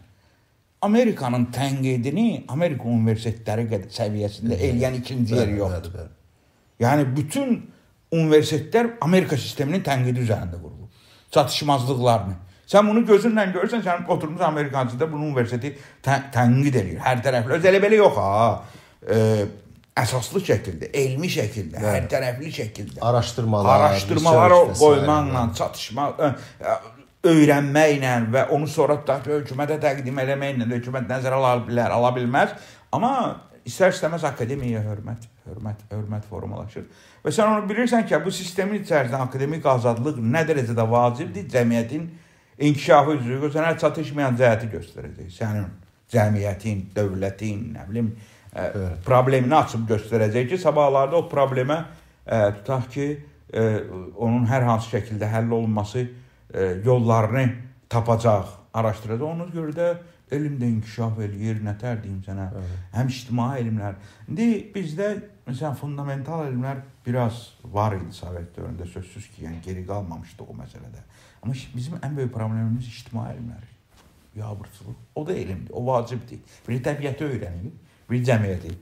[0.83, 6.09] Amerikanın tənqidini Amerika universitetləri qədər səviyyəsində eləyən ikinci yer yoxdur.
[6.83, 7.61] Yəni bütün
[8.13, 10.82] universitetlər Amerika sisteminin tənqidi üzərində qurulub.
[11.33, 12.39] Çatışmazlıqlarını.
[12.73, 17.03] Sən bunu gözünlə görürsən, sən oturmusan Amerikancıda bunu universiteti tə tənqid eləyir.
[17.05, 17.59] Hər tərəfli.
[17.59, 18.31] Öz elə belə yox ha.
[19.03, 19.19] E,
[19.99, 23.01] əsaslı şəkildə, elmi şəkildə, hər tərəfli şəkildə.
[23.05, 26.31] Araşdırmalar, araşdırmalar qoymaqla, çatışma ə,
[27.29, 32.55] öyrənməklə və onu sonra da hökumətə təqdim eləməklə hökumət nəzərə ala bilər, ala bilməz.
[32.93, 33.13] Amma
[33.69, 36.87] istər-istəməz akademiyaya hörmət, hörmət, hörmət formalaşır.
[37.23, 42.09] Və sən onu bilirsən ki, bu sistemin içərisində akademik azadlıq nə dərəcədə vacibdir, cəmiyyətin
[42.69, 45.31] inkişafı üzrə sənə çatışmayan cəhəti göstərəcək.
[45.35, 45.69] Sənin
[46.13, 48.13] cəmiyyətin, dövlətin, nə bilim,
[48.53, 48.69] ə,
[49.07, 51.79] problemini açıb göstərəcək ki, sabahlarda o problemə
[52.27, 53.09] ə, tutaq ki,
[53.53, 53.69] ə,
[54.17, 57.47] onun hər hansı şəkildə həll olunması ə, yollarını
[57.93, 59.29] tapacaq, araşdıracaq.
[59.29, 59.89] Ona görə də
[60.33, 62.49] elm də inkişaf eləyir, nətər deyim sənə.
[62.59, 62.79] Evet.
[62.97, 63.99] Həm ictimai elmlər.
[64.29, 65.09] İndi bizdə
[65.47, 71.05] məsələn fundamental elmlər biraz var idi Sovet dövründə sözsüz ki, yəni geri qalmamışdı o məsələdə.
[71.43, 73.69] Amma bizim ən böyük problemimiz ictimai elmlər.
[74.37, 74.97] Yabırçılıq.
[75.15, 76.41] O da elmdir, o vacibdir.
[76.69, 77.73] Bir təbiəti öyrənir,
[78.11, 78.73] bir cəmiyyəti.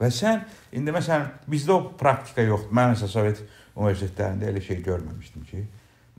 [0.00, 2.72] Və sən indi məsələn bizdə o praktika yoxdur.
[2.74, 3.42] Mən məsələn Sovet
[3.74, 5.64] universitetlərində elə şey görməmişdim ki,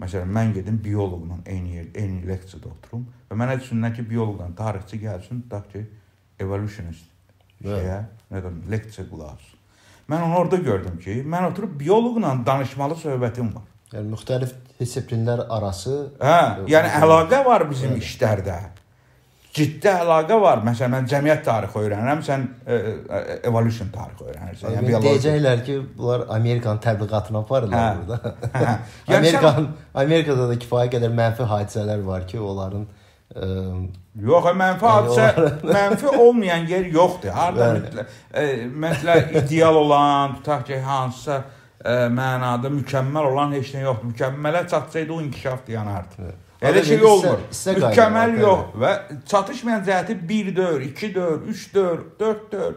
[0.01, 4.99] məsələn mən gedim bioloqla eyni yer, eyni leksiyada oturum və mənə düşünürlər ki, bioloqla tarixçi
[5.03, 5.85] gəlsin, tutaq ki,
[6.39, 7.05] evolutionist
[7.63, 9.61] şeyə, nə deyim, leksiya qulaq assın.
[10.11, 13.63] Mən onu orada gördüm ki, mən oturub bioloqla danışmalı söhbətim var.
[13.93, 18.03] Yəni müxtəlif disiplinlər arası Hə, yəni əlaqə var bizim Bəli.
[18.03, 18.57] işlərdə.
[19.55, 20.59] Ciddi əlaqə var.
[20.67, 24.73] Məsələn, mən cəmiyyət tarixi öyrənirəm, sən e, e, evolution tarixi öyrənirsən.
[24.75, 25.13] Yəni biologiya.
[25.13, 28.01] deyəcəklər ki, bunlar Amerikanın təbliğatını aparırlar Hə.
[28.01, 28.33] burada.
[28.51, 28.73] Hə.
[29.13, 29.69] Yəni Amerikan
[30.03, 32.83] Amerikada da kifayət qədər mənfi hadisələr var ki, onların
[33.31, 33.49] ə,
[34.27, 37.31] Yox, mənfi Yəni hadisə, mənfi olmayan yer yoxdur.
[37.35, 37.71] Harda
[38.35, 38.47] e,
[38.85, 41.43] məsələn, ideal olan, tutaq ki, hansısa
[41.79, 44.11] e, mənada mükəmməl olan heç nə yoxdur.
[44.11, 46.35] Mükəmmələ çatsaydı o inkişaf yanardı.
[46.71, 47.45] Elə şey olmur.
[47.51, 48.91] Mükəmməl yox və
[49.31, 52.75] çatışmayan cəhəti 1 dör, 2 dör, 3 dör, 4 dör.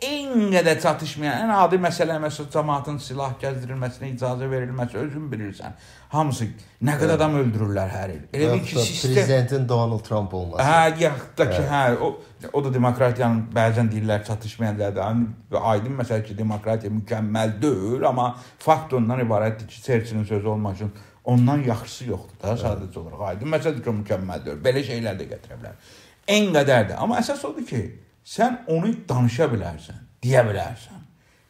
[0.00, 5.74] En qədər çatışmayan, ən adi məsələ məsəl cəmaatın silah gəzdirilməsinə icazə verilməsi özün bilirsən.
[6.14, 6.46] Hamısı
[6.88, 8.22] nə qədər adam öldürürlər hər il.
[8.32, 10.64] Elə bir ki, sistem prezidentin Donald Trump olması.
[10.64, 12.14] Hə, yaxud da ki, hə, o
[12.56, 14.80] o da demokratiyanın bəzən deyirlər çatışmayan.
[14.80, 18.30] Yəni aydın məsələ ki, demokratiya mükəmməl deyil, amma
[18.64, 20.94] fakt ondan ibarətdir ki, Churchillin sözü olmaq üçün
[21.30, 23.24] ondan yaxşısı yoxdur da sadəcə olaraq.
[23.32, 24.60] Aydın məsələdir ki, o mükəmməl deyil.
[24.64, 25.90] Belə şeylər də gətirə bilər.
[26.34, 26.96] En qədərdir.
[26.98, 27.82] Amma əsas odur ki,
[28.26, 31.00] sən onu danışa bilərsən, deyə bilərsən.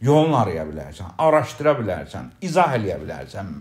[0.05, 3.53] Yolunu araya bilərsən, araşdıra bilərsən, izah eləyə bilərsən.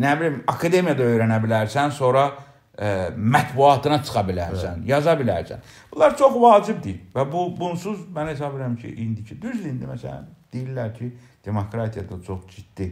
[0.00, 4.88] Nə bilim, akademiyada öyrənə bilərsən, sonra ə, mətbuatına çıxa bilərsən, evet.
[4.88, 5.66] yaza bilərsən.
[5.92, 10.94] Bunlar çox vacibdir və bu bunsuz mən hesab edirəm ki, indiki düzdür indi məsələn deyirlər
[10.96, 11.10] ki,
[11.44, 12.88] demokratiyada çox ciddi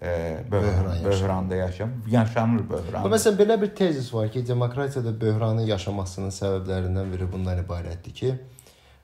[0.00, 3.04] ə, böhran, böhran böhranda yaşam, yaşanır böhran.
[3.04, 8.32] Bu məsələn belə bir tezis var ki, demokratiyada böhranın yaşamasının səbəblərindən biri bundan ibarətdir ki,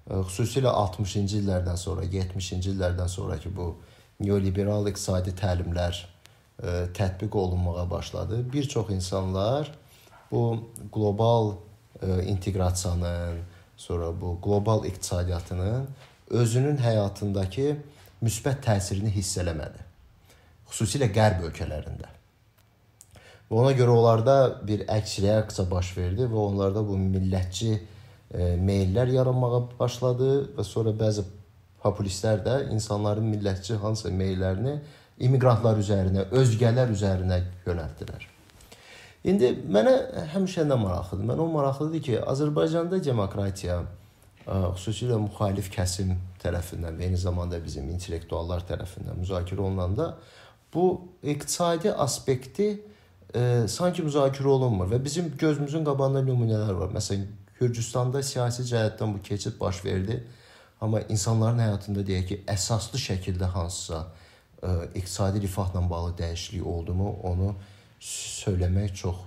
[0.06, 3.72] ə, xüsusilə 60-cı illərdən sonra, 70-ci illərdən sonrakı bu
[4.22, 8.44] neoliberal iqtisadi təlimlər ə, tətbiq olunmağa başladı.
[8.52, 9.72] Bir çox insanlar
[10.30, 10.44] bu
[10.92, 11.56] qlobal
[12.00, 13.42] ə, inteqrasiyanın,
[13.76, 15.88] sonra bu qlobal iqtisadiyyatının
[16.30, 17.74] özünün həyatındakı
[18.22, 19.83] müsbət təsirini hiss eləmədi
[20.74, 22.10] xüsusilə qərb ölkələrində.
[23.50, 27.80] Və ona görə onlarda bir əks reaksiya baş verdi və onlarda bu millətçi e,
[28.58, 31.22] meyllər yaranmağa başladı və sonra bəzi
[31.84, 34.78] populistlər də insanların millətçi hansısa meyllərini
[35.22, 38.30] immiqrantlar üzərinə, özgələr üzərinə yönəltdilər.
[39.30, 39.92] İndi mənə
[40.34, 41.28] həmişə nə maraqlıdır?
[41.28, 47.86] Mənə o maraqlıdır ki, Azərbaycanda demokratiya e, xüsusilə müxalif kəsim tərəfindən və eyni zamanda bizim
[47.92, 50.14] intellektuallar tərəfindən müzakirə olunanda
[50.74, 52.68] bu iqtisadi aspekti
[53.34, 56.92] e, sanki müzakirə olunmur və bizim gözümüzün qabağında nümunələr var.
[56.94, 57.26] Məsələn,
[57.58, 60.18] Gürcüstanda siyasi cəhətdən bu keçid baş verdi,
[60.80, 64.00] amma insanların həyatında deyək ki, əsaslı şəkildə hansısa
[64.62, 67.54] e, iqtisadi rifahla bağlı dəyişiklik oldumu, onu
[68.10, 69.22] söyləmək çox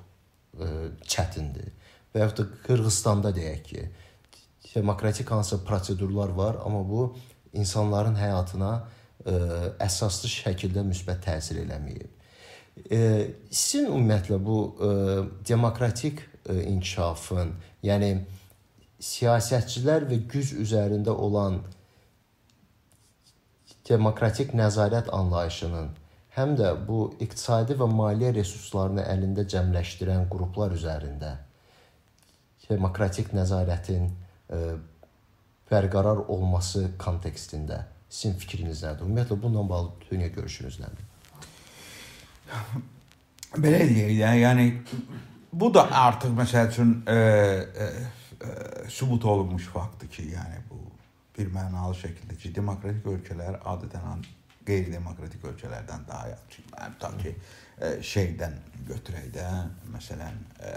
[0.60, 0.68] e,
[1.08, 1.72] çətindir.
[2.14, 3.88] Və yaxud da Qırğızstanda deyək ki,
[4.76, 7.16] demokratik hansısa prosedurlar var, amma bu
[7.54, 8.97] insanların həyatına ə,
[9.28, 12.14] əsaslı şəkildə müsbət təsir eləməyib.
[13.50, 14.58] Sizin ümumiyyətlə bu
[15.48, 18.12] demokratik inkişafın, yəni
[19.04, 21.62] siyasətçilər və güc üzərində olan
[23.90, 25.92] demokratik nəzarət anlayışının
[26.38, 31.34] həm də bu iqtisadi və maliyyə resurslarını əlində cəmləşdirən qruplar üzərində
[32.68, 34.60] demokratik nəzarətin ə,
[35.72, 39.04] bərqərar olması kontekstində Sizin fikriniz nədir?
[39.04, 41.06] Ümumiyyətlə bununla bağlı dünya görüşünüz nədir?
[43.58, 44.68] Belə deyək də, yəni
[45.54, 47.86] bu da artıq məsəl üçün e, e,
[48.48, 50.80] e, sübut olunmuş faktdır ki, yəni bu
[51.38, 54.24] bir mənalı şəkildə ki, demokratik ölkələr adətən
[54.68, 56.64] qeyri-demokratik ölkələrdən daha yaxşı.
[56.74, 58.56] Yəni ta ki e, şeydən
[58.88, 59.48] götürək də,
[59.94, 60.72] məsələn, e,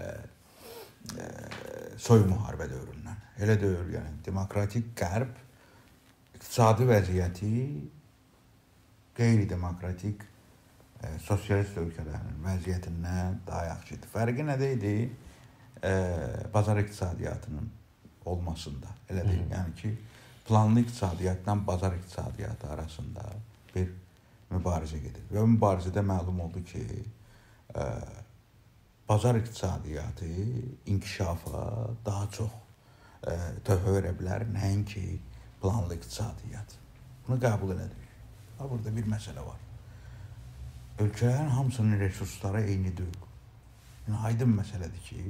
[1.18, 1.30] e,
[1.98, 3.22] soyuq müharibə dövründən.
[3.42, 5.38] Elə dövr, yəni demokratik qərb
[6.50, 7.50] iqtisadi vəziyyəti
[9.14, 10.24] qeyri-demokratik
[10.98, 14.10] e, sosialist ölkələrin vəziyyətindən daha yaxşıdır.
[14.10, 14.94] Fərqi nədə idi?
[15.86, 15.92] E,
[16.50, 17.70] bazar iqtisadiyyatının
[18.24, 18.90] olmasında.
[19.10, 19.46] Elə deyil.
[19.52, 19.92] Yəni ki,
[20.48, 23.30] planlı iqtisadiyyatla bazar iqtisadiyyatı arasında
[23.76, 23.94] bir
[24.50, 25.22] mübarizə gedir.
[25.30, 26.84] Və mübarizədə məlum oldu ki,
[27.78, 27.88] e,
[29.08, 30.34] bazar iqtisadiyyatı
[30.86, 31.66] inkişafa
[32.06, 32.62] daha çox
[33.22, 35.29] e, töhfə verə bilər, nəinki
[35.62, 36.76] planlı iqtisadiyyat.
[37.26, 38.06] Bunu qəbul elədik.
[38.58, 39.60] Ha burada bir məsələ var.
[40.98, 43.26] Ölkələrin hamısının resursları eyni deyil.
[44.06, 45.24] Yəni aydın məsələdir ki,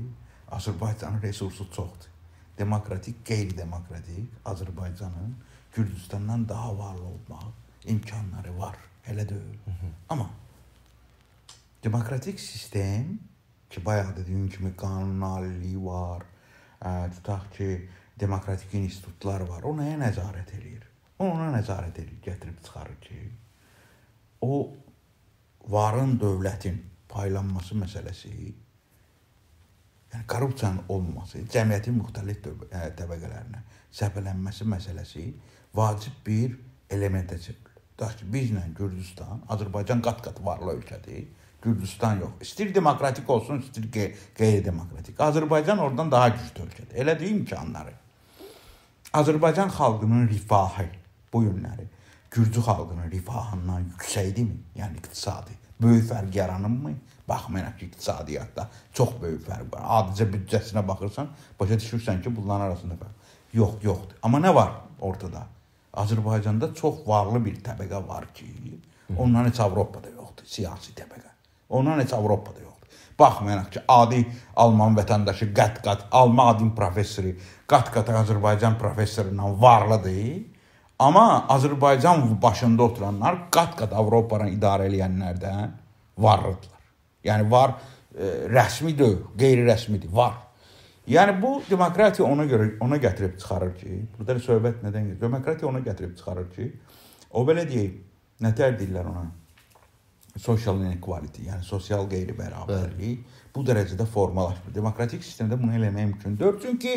[0.50, 2.10] Azərbaycanın resursu çoxdur.
[2.58, 5.34] Demokratik, qeyri-demokratik Azərbaycanın
[5.74, 7.52] Gürcüstandan daha varlı olmaq
[7.84, 8.76] imkanları var.
[9.06, 9.58] Elə deyil.
[9.64, 9.90] Hı -hı.
[10.08, 10.30] Amma
[11.84, 13.18] demokratik sistem
[13.70, 16.22] ki, bayaq dediyim kimi qanunaliliyi var.
[16.82, 17.88] Ə, tutaq ki,
[18.20, 19.64] demokratik institutlar var.
[19.64, 20.86] O nəyə nəzarət eləyir?
[21.18, 23.20] O ona nəzarət eləyir, gətirib çıxarır ki,
[24.40, 24.60] o
[25.68, 26.78] varın dövlətin
[27.08, 28.32] paylanması məsələsi,
[30.12, 32.40] yəni korrupsiyanın olmaması, cəmiyyətin müxtəlif
[33.00, 33.64] təbəqələrinə
[34.00, 35.26] səpələnməsi məsələsi
[35.76, 36.56] vacib bir
[36.90, 37.66] elementə çevrilir.
[38.00, 41.26] Daş ki, bizlə Gürcüstan, Azərbaycan qat-qat varlı ölkədir.
[41.62, 42.30] Gürcüstan yox.
[42.40, 45.20] İstir demokratik olsun, istir qeyri-demokratik.
[45.20, 46.94] Azərbaycan oradan daha güclü ölkədir.
[47.02, 47.92] Elədiyi imkanları.
[49.10, 50.84] Azərbaycan xalqının rifahı
[51.32, 51.88] bu günləri
[52.30, 54.60] Gürcü xalqının rifahından yüksəkdirmi?
[54.78, 56.92] Yəni iqtisadi böyük fərq yaranırmı?
[57.28, 59.82] Baxmayaraq ki, iqtisadiyyatda çox böyük fərq var.
[59.98, 61.26] Adicə büdcəsinə baxırsan,
[61.60, 64.16] başa düşürsən ki, bunların arasında fərq yox, yoxdur.
[64.22, 65.42] Amma nə var ortada?
[65.92, 68.46] Azərbaycanda çox varlı bir təbəqə var ki,
[69.18, 71.34] ondan heç Avropada yoxdur, siyasi təbəqə.
[71.68, 72.98] Ondan heç Avropada yoxdur.
[73.18, 74.22] Baxmayaraq ki, adi
[74.56, 77.34] alman vətəndaşı qat-qat, alman professoru
[77.70, 80.42] qat-qat Azərbaycan professorundan varlıdır.
[80.98, 85.70] Amma Azərbaycan başında oturanlar qat-qat Avropanı idarə edənlərdən
[86.18, 86.84] varlıdırlar.
[87.24, 90.34] Yəni var e, rəsmi deyil, qeyri-rəsmidir, var.
[91.10, 95.20] Yəni bu demokratiya ona görə ona gətirib çıxarır ki, burada söhbət nədən gedir?
[95.20, 96.68] Demokratiya ona gətirib çıxarır ki,
[97.30, 97.96] o belə deyək,
[98.44, 99.24] nətər deyirlər ona?
[100.36, 104.74] Social inequality, yəni sosial qeyri-bərabərlik bu dərəcədə formalaşmır.
[104.74, 106.60] Demokratik sistemdə bunu eləmək mümkün deyil.
[106.62, 106.94] Çünki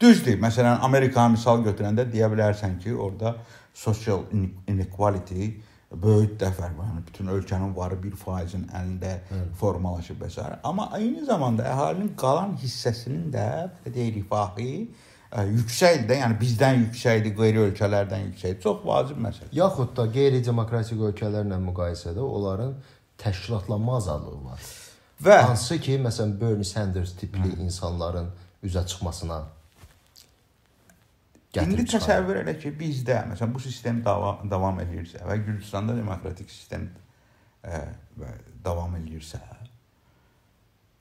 [0.00, 0.40] düzdür.
[0.42, 3.36] Məsələn, Amerika misal götürəndə deyə bilərsən ki, orada
[3.74, 4.24] social
[4.68, 5.52] inequality
[5.94, 9.40] böyük dəfər yəni bütün ölkənin varı 1%-in əlində Hı.
[9.60, 10.42] formalaşıb və s.
[10.64, 13.48] Amma eyni zamanda əhalinin qalan hissəsinin də
[13.84, 14.70] belə deyək rifahı
[15.34, 18.60] yüksəkdir də, yəni bizdən yüksəkdir, qeyri ölkələrdən yüksəkdir.
[18.62, 19.54] Çox vacib məsələdir.
[19.58, 22.74] Yaxud da qeyri-demokratik ölkələrlə müqayisədə onların
[23.18, 24.68] təşkilatlanma azadlığı var.
[25.24, 27.62] Və hansı ki, məsələn, Bernie Sanders tipli Hı.
[27.66, 28.30] insanların
[28.64, 29.42] üzə çıxmasına
[31.62, 36.88] İndi təsəvvür elə ki, bizdə məsələn bu sistem davam davam edirsə və Gürcüstanda demokratik sistem
[37.62, 37.84] ə,
[38.64, 39.38] davam edirsə,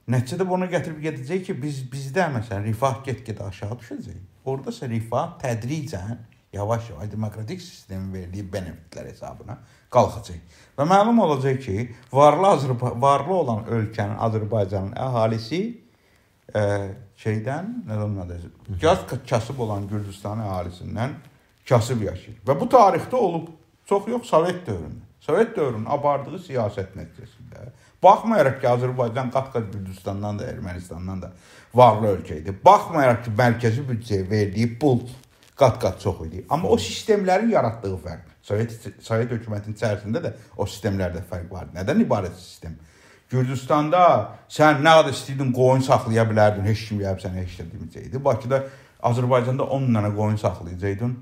[0.04, 4.18] Nəticədə bunu gətirib gedəcək ki, biz bizdə məsələn rifah get-gedə aşağı düşəcək.
[4.52, 6.18] Orada isə rifah tədricən
[6.54, 9.56] yavaş-yavaş demokratik sistemin verdiyi benefitlər hesabına
[9.96, 10.42] qalxacaq.
[10.76, 15.62] Və məlum olacaq ki, varlı Azərbaycan varlı olan ölkənin Azərbaycanın əhalisi
[16.52, 16.66] ə,
[17.22, 18.40] şeydən nə onun adı?
[18.82, 21.18] Gaz kasıb olan Gürcüstan əhalisindən
[21.70, 22.40] kasıb yaşayır.
[22.48, 23.52] Və bu tarixdə olub.
[23.86, 25.04] Çox yox Sovet dövründə.
[25.20, 27.44] Sovet dövrünün apardığı siyasət nəticəsində
[28.04, 31.32] Baxmayaraq ki, Azərbaycan qat-qat Gürcüstandan da, Ermənistandan da
[31.76, 32.54] varlı ölkə idi.
[32.66, 35.00] Baxmayaraq ki, mərkəzi büdcəyə verdiyi pul
[35.60, 36.44] qat-qat çox idi.
[36.50, 41.70] Amma o sistemlərin yaratdığı fərq, Sovet Sovet hökumətinin içərisində də o sistemlərdə fərq var.
[41.76, 42.76] Nədən ibarət sistem?
[43.34, 44.04] Gürcüstanda
[44.52, 48.22] sən nə qədər istəyirdin qoyun saxlaya bilərdin, heç kim gəlib sənə heç nə deməyəcəkdi.
[48.28, 48.60] Bakıda
[49.10, 51.16] Azərbaycanda 10 dənə qoyun saxlayacaqdın,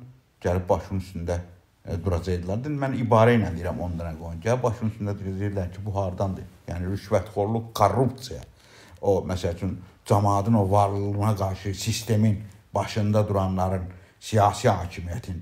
[0.44, 2.66] gəlib başının üstündə e, duracaqdılar.
[2.84, 4.42] Mən ibarə ilə deyirəm 10 dənə qoyun.
[4.44, 6.50] Gəl başının üstündə deyirlər ki, bu hardandır?
[6.68, 8.44] Yəni rüşvətxorluq, korrupsiya.
[9.02, 12.44] O məsəl üçün cəmaatın o varlığına qarşı sistemin
[12.74, 13.88] başında duranların
[14.20, 15.42] siyasi hakimiyyətin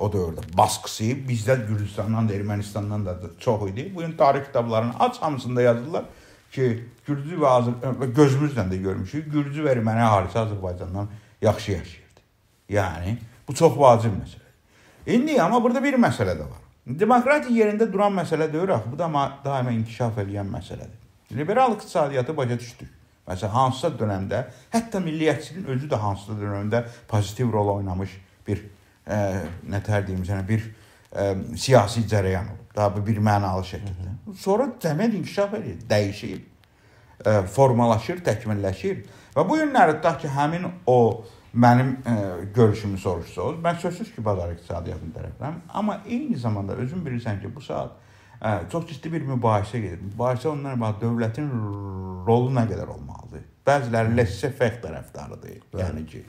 [0.00, 3.92] o dövrdə baskısı bizdə Gürcüstandan da, Ermənistandan da çox idi.
[3.94, 6.04] Bu gün tarix kitablarının aç hamısında yazırlar
[6.52, 9.28] ki, Gürcü və Azər gözümüzlə də görmüşük.
[9.32, 11.10] Gürcü və Erməni əhalisi Azərbaycandan
[11.42, 12.24] yaxşı yaşayırdı.
[12.70, 13.16] Yəni
[13.48, 14.50] bu çox vacib məsələdir.
[15.06, 16.62] İndi amma burada bir məsələ də var.
[16.86, 18.92] Demokratiya yerində duran məsələ deyil axı.
[18.92, 19.10] Bu da
[19.44, 20.96] daima inkişaf edən məsələdir.
[21.32, 22.88] Liberal iqtisadiyyatı başa düşdük.
[23.28, 28.10] Məsələn, hansısa dövrdə, hətta milliyyətçiliyin özü də hansısa dövrdə pozitiv rol oynamış
[28.46, 28.79] bir e,
[29.10, 32.70] nə tər deyim sənə bir ə, e, siyasi cərəyan olub.
[32.76, 34.14] Daha bir mənalı şəkildə.
[34.38, 39.04] Sonra cəmiyyət inkişaf edir, dəyişir, ə, e, formalaşır, təkmilləşir
[39.36, 40.98] və bu günləri tutaq ki, həmin o
[41.54, 47.02] mənim ə, e, görüşümü soruşsanız, mən sözsüz ki, bazar iqtisadiyyatını tərəfləm, amma eyni zamanda özün
[47.06, 47.96] bilirsən ki, bu saat
[48.40, 50.02] ə, çox ciddi bir mübahisə gedir.
[50.12, 51.50] Mübahisə ondan ibarət dövlətin
[52.26, 53.48] rolu nə qədər olmalıdır?
[53.66, 55.58] Bəziləri laissez-faire tərəfdarıdır.
[55.72, 55.82] Bəli.
[55.82, 56.22] Yəni ki,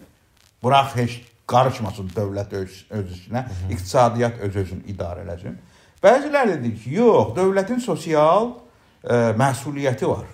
[0.64, 5.58] burax heç qarışmasın dövlət öz, öz işinə, iqtisadiyyat öz özünü idarə eləsin.
[6.02, 8.56] Bəziləri deyir ki, yox, dövlətin sosial ə,
[9.06, 10.30] e, məsuliyyəti var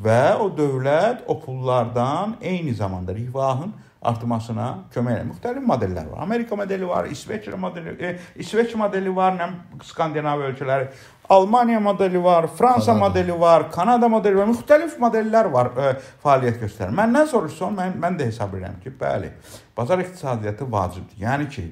[0.00, 5.26] və o dövlət o pullardan eyni zamanda rifahın artmasına kömək edir.
[5.28, 6.22] Müxtəlif modellər var.
[6.24, 9.50] Amerika modeli var, İsveç modeli, e, İsveç modeli var, nə
[9.84, 10.88] Skandinav ölkələri,
[11.30, 13.08] Almaniya modeli var, Fransa Kanada.
[13.08, 15.90] modeli var, Kanada modeli var, müxtəlif modellər var e,
[16.24, 16.94] fəaliyyət göstərir.
[16.98, 19.28] Məndən soruşsan, mən mən də hesab edirəm ki, bəli,
[19.76, 21.20] bazar iqtisadiyyatı vacibdir.
[21.22, 21.68] Yəni ki,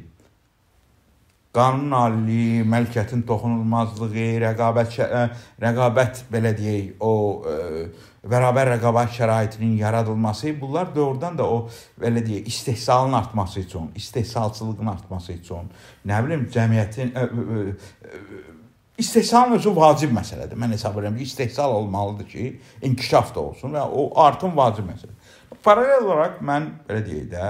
[1.58, 5.24] qanun aliliyi, mülkiyyətin toxunulmazlığı, rəqabət ə, e,
[5.64, 7.10] rəqabət belə deyək, o
[7.42, 7.88] ə, e,
[8.30, 11.58] bərabər rəqabət şəraitinin yaradılması, bunlar doğrudan da o
[11.98, 15.66] belə deyək, istehsalın artması üçün, istehsalçılığın artması üçün,
[16.06, 17.58] nə bilim, cəmiyyətin ə, ə,
[18.06, 18.54] ə,
[18.98, 20.58] istehsalın özü vacib məsələdir.
[20.58, 25.34] Mən hesab edirəm ki, istehsal olmalıdır ki, inkişaf da olsun və o artım vacib məsələdir.
[25.64, 27.48] Paralel olaraq mən belə deyək də,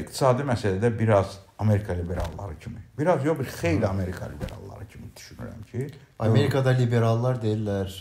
[0.00, 2.82] iqtisadi məsələdə biraz Amerika liberalları kimi.
[2.98, 7.94] Biraz yox, bir xeyli Amerika liberalları kimi düşünürəm ki, Amerikada liberallar deyirlər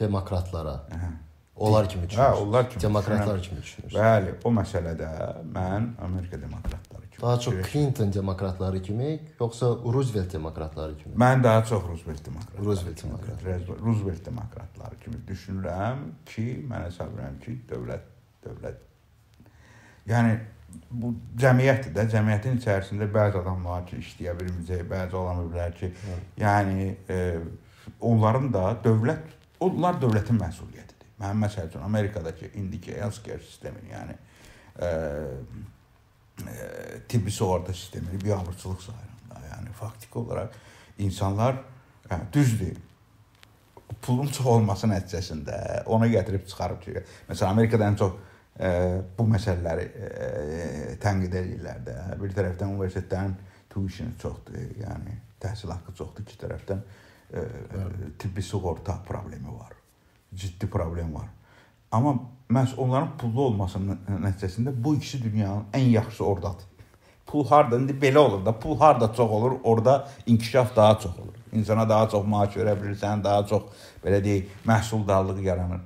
[0.00, 0.80] demokratlara.
[0.92, 1.12] Hə.
[1.56, 2.24] Onlar kimi düşünür.
[2.24, 2.82] Hə, onlar kimi.
[2.82, 3.92] Demokratlar kimi düşünür.
[3.94, 5.10] Bəli, o məsələdə
[5.52, 6.91] mən Amerika demokratları kimi.
[7.22, 11.14] Daha çox Clinton demokratları kimi, yoxsa Roosevelt demokratları kimi?
[11.14, 12.64] Mən daha çox Roosevelt demokratları.
[12.64, 13.66] Roosevelt demokratları.
[13.84, 18.08] Roosevelt demokratları kimi düşünürəm ki, mən hesab edirəm ki, dövlət
[18.46, 18.80] dövlət
[20.08, 20.38] yəni
[20.90, 26.16] bu cəmiyyətdir də, cəmiyyətin içərisində bəzi adamlar ki, işləyə bilməyəcək, bəzi ola bilər ki, Hı.
[26.42, 27.18] yəni e,
[28.00, 31.10] onların da dövlət onlar dövlətin məsuliyyətidir.
[31.22, 34.16] Mənim məsəl üçün Amerikadakı indiki healthcare sistemi, yəni
[34.78, 34.90] e, e,
[37.08, 39.48] tibbi sığorta sistemi, biabırçılıq sayılır.
[39.52, 40.56] Yəni faktiki olaraq
[40.98, 41.58] insanlar
[42.08, 42.76] hə, düzdür.
[44.02, 48.16] Pulun çox olması nəticəsində ona gətirib çıxarıb ki, məsələn Amerikada ən çox
[48.58, 48.70] e,
[49.18, 51.98] bu məsələləri e, tənqid edirlər də.
[52.22, 53.36] Bir tərəfdən universitetlərin
[53.70, 57.46] tuition çoxdur, yəni təhsil haqqı çoxdur, iki tərəfdən e,
[58.18, 59.76] tibbi sığorta problemi var.
[60.34, 61.28] ciddi problem var.
[61.92, 62.14] Amma
[62.56, 66.68] məhz onların pullu olmasının nəticəsində bu ikisi dünyanın ən yaxşısı ordadır.
[67.26, 71.36] Pul harda indi belə olur da, pul harda çox olur, orada inkişaf daha çox olur.
[71.52, 73.62] İnsana daha çox maaş verə bilirsən, daha çox
[74.04, 75.80] belə deyək, məhsuldarlıq yaranır.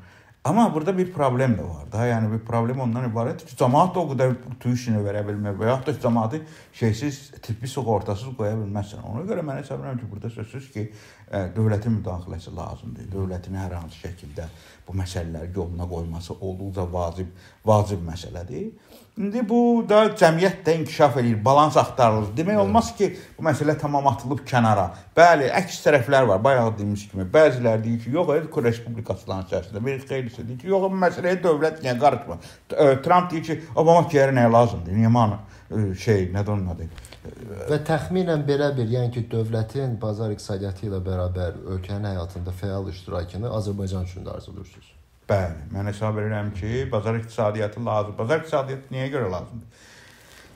[0.46, 2.04] Amma burada bir problem də var da.
[2.06, 5.94] Yəni bir problem ondan ibarətdir ki, cəmaət o qədər tuition verə bilmir və yaxud da
[6.04, 6.38] cəmaəti
[6.80, 9.02] şeysiz, tibbi sığortasız qoya bilməzsən.
[9.10, 10.84] Ona görə mən hesab edirəm ki, burada sözsüz ki,
[11.26, 13.08] ə, dövlətin müdaxiləsi lazımdır.
[13.16, 14.46] Dövlətin hər hansı şəkildə
[14.86, 17.34] bu məsələləri yoluna qoyması olduqca vacib,
[17.66, 18.70] vacib məsələdir.
[19.16, 19.58] İndi bu
[19.88, 22.34] da cəmiyyət də inkişaf eləyir, balans axtarılır.
[22.36, 23.06] Demək olmaz ki,
[23.38, 24.90] bu məsələ tamam atılıb kənara.
[25.16, 26.42] Bəli, əks tərəflər var.
[26.44, 29.80] Bayaq dediyimiz kimi, bəziləri deyir ki, yox, el respublikaçıların içərisində.
[29.86, 32.50] Bir xeyirsə deyir ki, yox, bu məsələyə dövlət niyə qarışmır?
[33.06, 34.98] Trump deyir ki, Obama kiyərə nəyə lazımdır?
[35.00, 35.40] Niyə mana
[36.04, 36.90] şey, nədir onun adı?
[37.72, 43.48] Və təxminən belə bir, yəni ki, dövlətin bazar iqtisadiyyatı ilə bərabər ölkənin həyatında fəal iştirakını
[43.62, 44.95] Azərbaycan üçün də arzulursunuz.
[45.26, 48.14] Bəli, mən hesab edirəm ki, bazar iqtisadiyyatı lazım.
[48.18, 49.86] Bazar iqtisadiyyatı niyə görə lazımdır?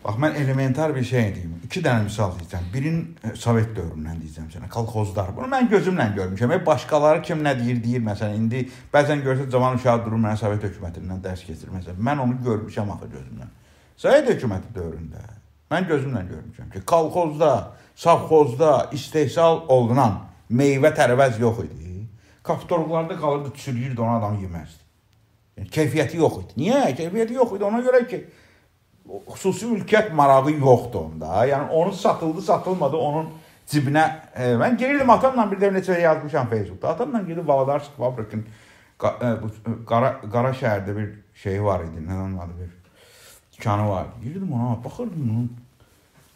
[0.04, 1.56] Bax mən elementar bir şey deyim.
[1.64, 2.68] 2 dənə misal deyəcəm.
[2.74, 4.68] Birin e, Sovet dövründən deyəcəm sənə.
[4.72, 5.34] Kolxozlar.
[5.36, 6.54] Bunu mən gözümlə görmüşəm.
[6.54, 8.38] Hep başqaları kim nə deyir, deyir məsələn.
[8.38, 8.62] İndi
[8.94, 12.00] bəzən görsə cavan uşaq durur mənə Sovet hökumətindən dərs keçirir məsələn.
[12.08, 13.50] Mən onu görmüşəm axı gözümlə.
[14.00, 15.26] Sovet hökuməti dövründə
[15.70, 17.52] mən gözümlə görmüşəm ki, kolxozda,
[17.94, 20.16] savxozda istehsal olunan
[20.50, 21.89] meyvə tərəvəz yox idi
[22.42, 24.86] Kaptorqlarda qalırdı, çürüyürdü, onu adam yeməzdi.
[25.58, 26.56] Yəni keyfiyyəti yox idi.
[26.62, 26.84] Niyə?
[26.96, 27.64] Keyfiyyəti yox idi.
[27.68, 28.20] Ona görə ki,
[29.28, 31.44] xüsusi mülkiyyət marağı yoxdur onda.
[31.46, 33.30] Yəni onu satıldı, satılmadı, onun
[33.70, 36.88] cibinə e, mən gelirdim atamla bir də neçə yazmışam Facebookda.
[36.94, 39.32] Atamla gedib Valadarsk fabrikin e,
[39.88, 41.10] qara qara şəhərdə bir
[41.42, 42.04] şey var idi.
[42.06, 42.70] Nə onun adı bir
[43.58, 44.06] dükanı var.
[44.24, 45.52] Girdim ona, baxırdım bunun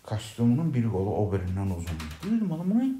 [0.05, 2.15] kostyumunun bir qolu o birindən uzundur.
[2.25, 2.93] Dedim adam bunu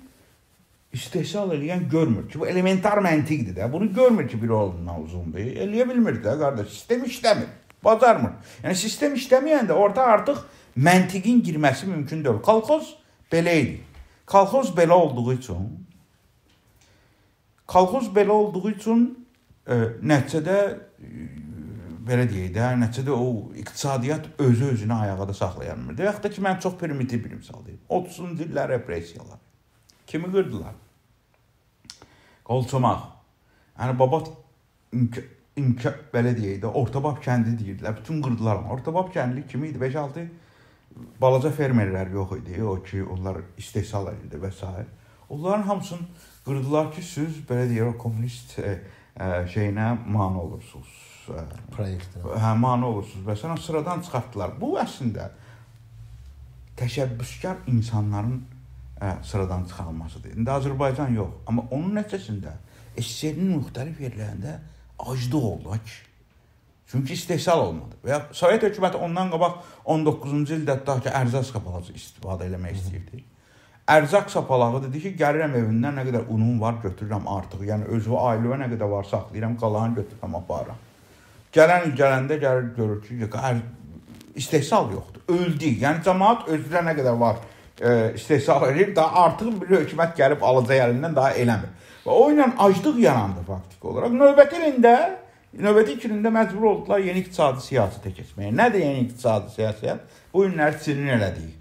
[0.95, 3.71] istehsal eləyən görmür ki, bu elementar məntiqdir də.
[3.73, 5.39] Bunu görmür ki, bir oğlundan uzundur.
[5.39, 6.69] Eləyə bilmir də qardaş.
[6.73, 7.51] Sistem işləmir.
[7.85, 8.37] Bacarmır.
[8.65, 10.45] Yəni sistem işləməyəndə orada artıq
[10.77, 12.41] məntiqin girməsi mümkün deyil.
[12.43, 12.95] Kolxoz
[13.33, 13.81] belə idi.
[14.27, 15.67] Kolxoz belə olduğu üçün
[17.67, 19.05] kolxoz belə olduğu üçün
[19.67, 21.27] e, nəticədə e,
[22.05, 26.05] belə deyək də, nəticədə o iqtisadiyyat özü özünü ayağa da saxlaya bilmirdi.
[26.05, 27.81] Və da ki, mən çox primitiv bir misal deyim.
[27.89, 29.41] 30-cu illər repressiyalar.
[30.07, 30.75] Kimi qırdılar?
[32.45, 33.07] Qolçomaq.
[33.79, 34.31] Yəni Babat
[34.93, 35.21] imk
[35.57, 37.97] imk belə deyək də, Ortabab kəndi deyirdilər.
[38.01, 38.65] Bütün qırdılar.
[38.75, 39.79] Ortabab kəndi kimi idi?
[39.83, 40.27] 5-6
[41.21, 42.61] balaca fermerlər yox idi.
[42.63, 44.87] O ki, onlar istehsal edirdi və s.
[45.29, 46.07] Onların hamısını
[46.47, 48.75] qırdılar ki, siz belə deyək, kommunist e,
[49.17, 50.93] e, şeyinə mane olursunuz.
[51.31, 52.25] E, Proyektə.
[52.25, 53.27] Hə, mane olursunuz.
[53.27, 54.59] Və sonra sıradan çıxartdılar.
[54.61, 55.31] Bu əslində
[56.79, 58.43] təşəbbüskar insanların
[59.05, 60.37] ə, sıradan çıxarılmasıdır.
[60.39, 62.57] İndi Azərbaycan yox, amma onun nəticəsində
[62.97, 64.57] SSR-nin müxtəlif yerlərində
[64.99, 66.01] aclıq oldu ki.
[66.91, 67.99] Çünki istehsal olmadı.
[68.05, 73.23] Və ya Sovet hökuməti ondan qabaq 19-cu ildə hətta ki, ərzaq sapalağı istifadə eləmək istəyirdi.
[73.95, 77.65] Ərzaq sapalağı dedi ki, gəlirəm evindən nə qədər unum var, götürürəm artıq.
[77.69, 80.85] Yəni özü ailəyə nə qədər var saxlayıram, qalanı götürürəm, aparıram.
[81.57, 83.19] Gələn il gələndə gəlir görür ki,
[84.35, 85.23] istehsal yoxdur.
[85.29, 85.75] Öldü.
[85.83, 87.43] Yəni cəmaət özünə nə qədər var
[88.15, 91.73] istehsal edib daha artıq bir hökumət gəlib alacaq əlindən daha eləmir.
[92.05, 94.15] Və o ilə aclıq yarandı faktiki olaraq.
[94.15, 94.95] Növbəti ilində,
[95.59, 98.53] növbəti iki ilində məcbur oldular yeni iqtisadi siyasətə keçməyə.
[98.55, 100.19] Nədir yeni iqtisadi siyasət?
[100.35, 101.55] Bu günlər Çinin elədiyi.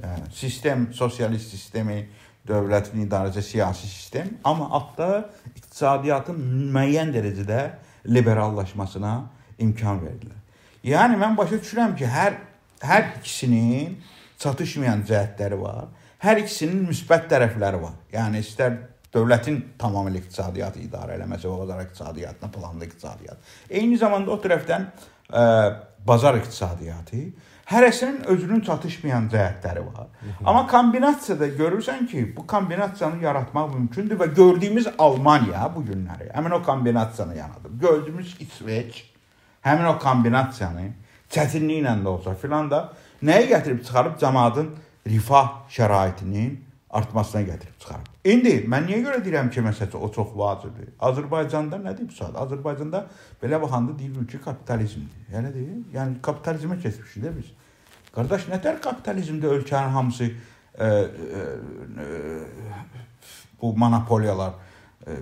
[0.00, 2.02] Yəni, sistem, sosialist sistemi,
[2.48, 5.08] dövlətin idarəçi siyasi sistem, amma altda
[5.54, 6.38] iqtisadiyyatın
[6.74, 7.64] müəyyən dərəcədə
[8.08, 9.14] liberallaşmasına
[9.60, 10.38] imkan verdilər.
[10.84, 12.38] Yəni mən başa düşürəm ki, hər
[12.80, 13.98] hər ikisinin
[14.40, 15.90] çatışmayan cəhətləri var.
[16.20, 17.94] Hər ikisinin müsbət tərəfləri var.
[18.12, 18.76] Yəni istər
[19.14, 23.54] dövlətin tamamilə iqtisadiyyatı idarə eləməsi və bazar iqtisadiyyatına planlı iqtisadiyyat.
[23.70, 25.46] Eyni zamanda o tərəfdən ə, e,
[26.06, 27.24] bazar iqtisadiyyatı
[27.70, 30.08] hərəsinin özünün çatışmayan cəhətləri var.
[30.44, 36.62] Amma kombinasiyada görürsən ki, bu kombinasiyanı yaratmaq mümkündür və gördüyümüz Almaniya bu günləri həmin o
[36.62, 37.76] kombinasiyanı yaradır.
[37.80, 39.04] Gördüyümüz İsveç
[39.66, 40.90] həmin o kombinasiyanı
[41.30, 44.70] çətinliklə də olsa filan da nəyə gətirib çıxarıb cəmaatın
[45.08, 46.58] rifah şəraitinin
[46.90, 48.06] artmasına gətirib çıxarıb.
[48.24, 50.90] İndi mən niyə görə deyirəm ki, məsələn, o çox vacibdir.
[51.00, 52.34] Azərbaycanda nədir bu saat?
[52.44, 53.04] Azərbaycanda
[53.42, 55.26] belə baxanda deyilir ki, kapitalizmdir.
[55.34, 57.52] Yəni deyir, yəni kapitalizmə keçmişik də biz.
[58.14, 63.28] Qardaş, nətər kapitalizmdə ölkənin hamısı ə, e, ə, e, ə, e,
[63.62, 64.58] bu monopoliyalar
[65.06, 65.20] ə,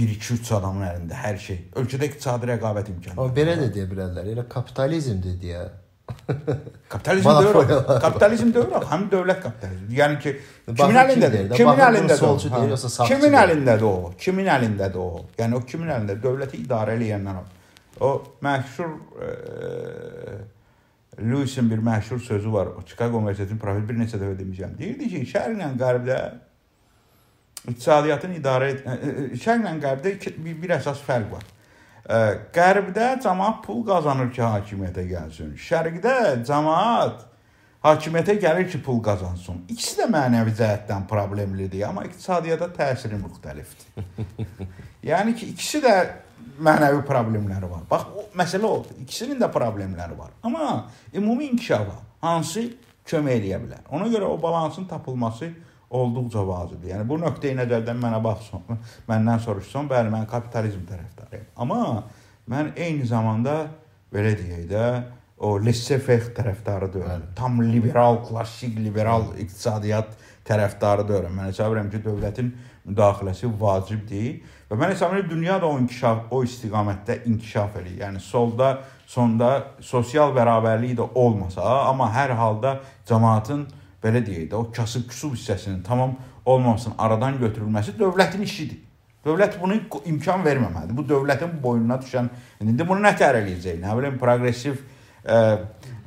[0.00, 1.58] 1-2-3 adamın əlində hər şey.
[1.76, 3.18] Ölkədə iqtisadi rəqabət imkanı.
[3.18, 4.32] Amma belə də deyə bilərlər.
[4.32, 5.66] Elə kapitalizmdir deyə
[6.92, 7.28] Kapitalizm.
[7.28, 8.00] Monopoliyalar.
[8.00, 9.94] Kapitalizm deyil, həm dövlət kapitalizmi.
[9.98, 10.34] Yəni ki,
[10.66, 11.50] kimin kim əlindədir?
[11.54, 12.26] Kimin əlindədir?
[12.26, 13.06] o?
[13.06, 13.94] Kimin əlindədir o?
[14.18, 15.08] Kimin əlindədir o?
[15.38, 16.18] Yəni o kimin əlində?
[16.22, 17.40] Dövləti idarə edənlər
[18.00, 18.12] o.
[18.42, 18.90] Məşhur
[19.26, 19.30] e,
[21.20, 22.66] Lewis'in bir məşhur sözü var.
[22.66, 24.76] O Chicago Universitetinin professor bir neçə dəfə demişəm.
[24.78, 26.18] Deyirdi ki, şərqlə qərbdə
[27.68, 31.48] iqtisadiyyatın idarə e, e, şərqlə qərbdə bir, bir əsas fərq var.
[32.54, 35.52] Qərbdə cəmaət pul qazanır ki, hakimiyyətə gəlsin.
[35.60, 36.14] Şərqdə
[36.48, 37.26] cəmaət
[37.84, 39.64] hakimiyyətə gəlir ki, pul qazansın.
[39.68, 44.04] İkisi də mənəvi cəhətdən problemlidir, amma iqtisadiyyata təsiri müxtəlifdir.
[45.10, 45.94] yəni ki, ikisi də
[46.60, 47.84] mənəvi problemləri var.
[47.90, 49.00] Bax, o məsələ odur.
[49.04, 50.32] İkisinin də problemləri var.
[50.42, 52.70] Amma ümumi inkişafa hansı
[53.06, 53.84] kömək eləyə bilər?
[53.92, 55.50] Ona görə o balansın tapılması
[55.90, 56.94] olduqca vacibdir.
[56.94, 58.62] Yəni bu nöqteyi nəzərdən mənə baxsan,
[59.10, 61.48] məndən soruşsan, bəli, mən kapitalizm tərəfdarıyam.
[61.56, 62.04] Amma
[62.50, 63.56] mən eyni zamanda
[64.14, 64.84] belə deyək də,
[65.40, 67.22] o laissez-faire tərəfdarı deyiləm.
[67.36, 70.12] Tam liberal, klassik liberal iqtisadiyyat
[70.48, 71.38] tərəfdarı deyiləm.
[71.38, 72.50] Mən hesab edirəm ki, dövlətin
[72.90, 78.02] müdaxiləsi vacibdir və mən hesab edirəm dünya da o inkişaf, o istiqamətdə inkişaf eləyir.
[78.04, 78.74] Yəni solda,
[79.08, 82.76] sonda sosial bərabərlik də olmasa, amma hər halda
[83.08, 83.64] cəmaətin
[84.02, 88.78] belə deyək də, o kasıb-küsub hissəsinin tamam olmamasının aradan götürülməsi dövlətin işidir.
[89.24, 89.76] Dövlət bunu
[90.08, 90.96] imkan verməməlidir.
[90.96, 92.30] Bu dövlətin boynuna düşən,
[92.64, 93.76] indi bunu nə tər eləyəcək?
[93.82, 94.78] Nə bilim, proqressiv
[95.24, 95.40] ə,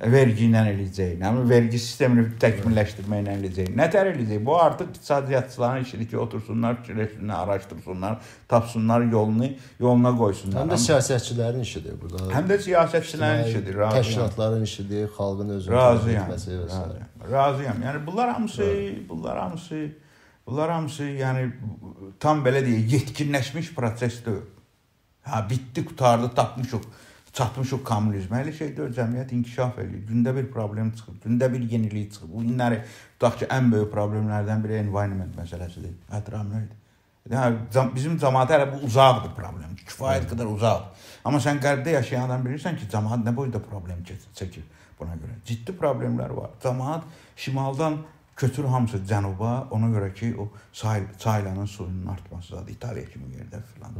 [0.02, 3.70] vergi ilə eləyəcək, nə bilim, vergi sistemini təkmilləşdirməklə eləyəcək.
[3.78, 4.42] Nə tər eləyəcək?
[4.46, 8.18] Bu artıq iqtisadiyyatçıların işidir ki, otursunlar, fikirləşsinlər, araşdırsınlar,
[8.52, 10.64] tapsınlar yolunu, yoluna qoysunlar.
[10.64, 12.30] Həm də siyasətçilərin işidir burada.
[12.34, 13.78] həm də siyasətçilərin işidir.
[13.78, 14.04] razıyam.
[14.04, 16.32] Təşkilatların işidir, xalqın özünün Razıyam.
[16.32, 16.98] Razıyam.
[17.32, 17.84] Razıyam.
[17.84, 18.64] Yəni bunlar hamısı,
[19.10, 19.88] bunlar hamısı,
[20.48, 21.52] bunlar hamısı yəni
[22.20, 24.50] tam belə deyək, yetkinləşmiş proses deyil.
[25.24, 26.82] Ha, bitdi, qutardı, tapmışıq,
[27.34, 28.44] çatmışıq kommunizmə.
[28.44, 30.06] Elə şey deyil, cəmiyyət inkişaf eləyir.
[30.10, 32.30] Gündə bir problem çıxır, gündə bir yenilik çıxır.
[32.30, 32.80] Bu günləri
[33.18, 35.96] tutaq ki, ən böyük problemlərdən biri environment məsələsidir.
[36.20, 36.80] Ətraf mühit.
[37.32, 39.76] Yəni bizim cəmaətə hələ bu uzaqdır problem.
[39.88, 41.10] Kifayət qədər uzaqdır.
[41.26, 44.66] Amma sən qərbdə yaşayan adam bilirsən ki, cəmaət nə boyda problem çək- çəkir
[45.00, 45.38] buna görə.
[45.46, 46.50] Ciddi problemlər var.
[46.64, 47.98] Cəmaət şimaldan
[48.36, 53.62] köçür hamısı cənuba, ona görə ki, o çay çaylanın suyunun artması zadı İtaliya kimi yerdə
[53.74, 53.92] filan.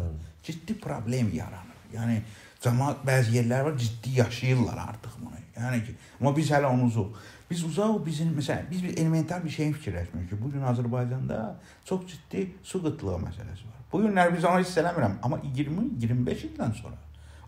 [0.44, 1.80] Ciddi problem yaranır.
[1.94, 2.22] Yəni
[2.64, 5.34] cəmaət bəzi yerlər var, ciddi yaşayırlar artıq bunu.
[5.58, 7.18] Yəni ki, amma biz hələ onu uzuq.
[7.50, 11.40] Biz uzaq bizim məsələn biz bir elementar bir şeyin fikirləşmirik ki, bu gün Azərbaycanda
[11.86, 13.82] çox ciddi su qıtlığı məsələsi var.
[13.92, 16.98] Bu günlər biz onu hiss eləmirəm, amma 20-25 ildən sonra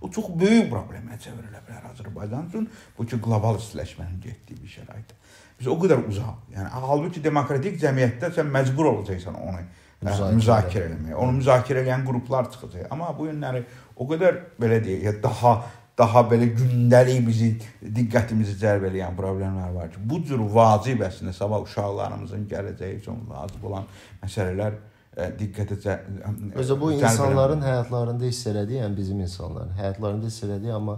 [0.01, 5.15] o çox böyük problemə çevrilə bilər Azərbaycan üçün bu ki qlobal istiləşmənin getdiyi bir şərait.
[5.59, 6.43] Biz o qədər uzaq.
[6.53, 9.63] Yəni halbuki demokratik cəmiyyətdə sən məcbur olacaqsan onu
[10.05, 11.15] Müzakirə müzakirə, müzakirə eləməyə.
[11.17, 12.89] Onu müzakirə edən qruplar çıxacaq.
[12.91, 13.63] Amma bu günləri
[13.95, 15.57] o qədər belə deyək, daha
[15.97, 21.63] daha belə gündəlik bizi diqqətimizi cəlb edən problemlər var ki, bu cür vacib əslində sabah
[21.63, 23.85] uşaqlarımızın gələcəyi üçün lazım olan
[24.23, 24.75] məsələlər
[25.15, 30.73] ə, diqqətə cəlb Özü bu insanların həyatlarında hiss elədiyi, yəni bizim insanların həyatlarında hiss elədiyi,
[30.75, 30.97] amma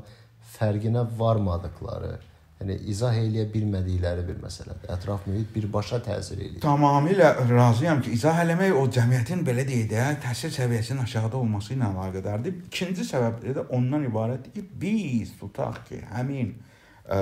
[0.57, 2.15] fərqinə varmadıkları,
[2.57, 4.89] yəni izah eləyə bilmədikləri bir məsələdir.
[4.95, 6.61] Ətraf mühit birbaşa təsir eləyir.
[6.63, 11.91] Tamamilə razıyam ki, izah eləmək o cəmiyyətin belə deyək də təhsil səviyyəsinin aşağıda olması ilə
[11.91, 12.57] əlaqədardır.
[12.71, 16.55] İkinci səbəbləri də ondan ibarətdir ki, biz tutaq ki, həmin
[17.05, 17.21] ə,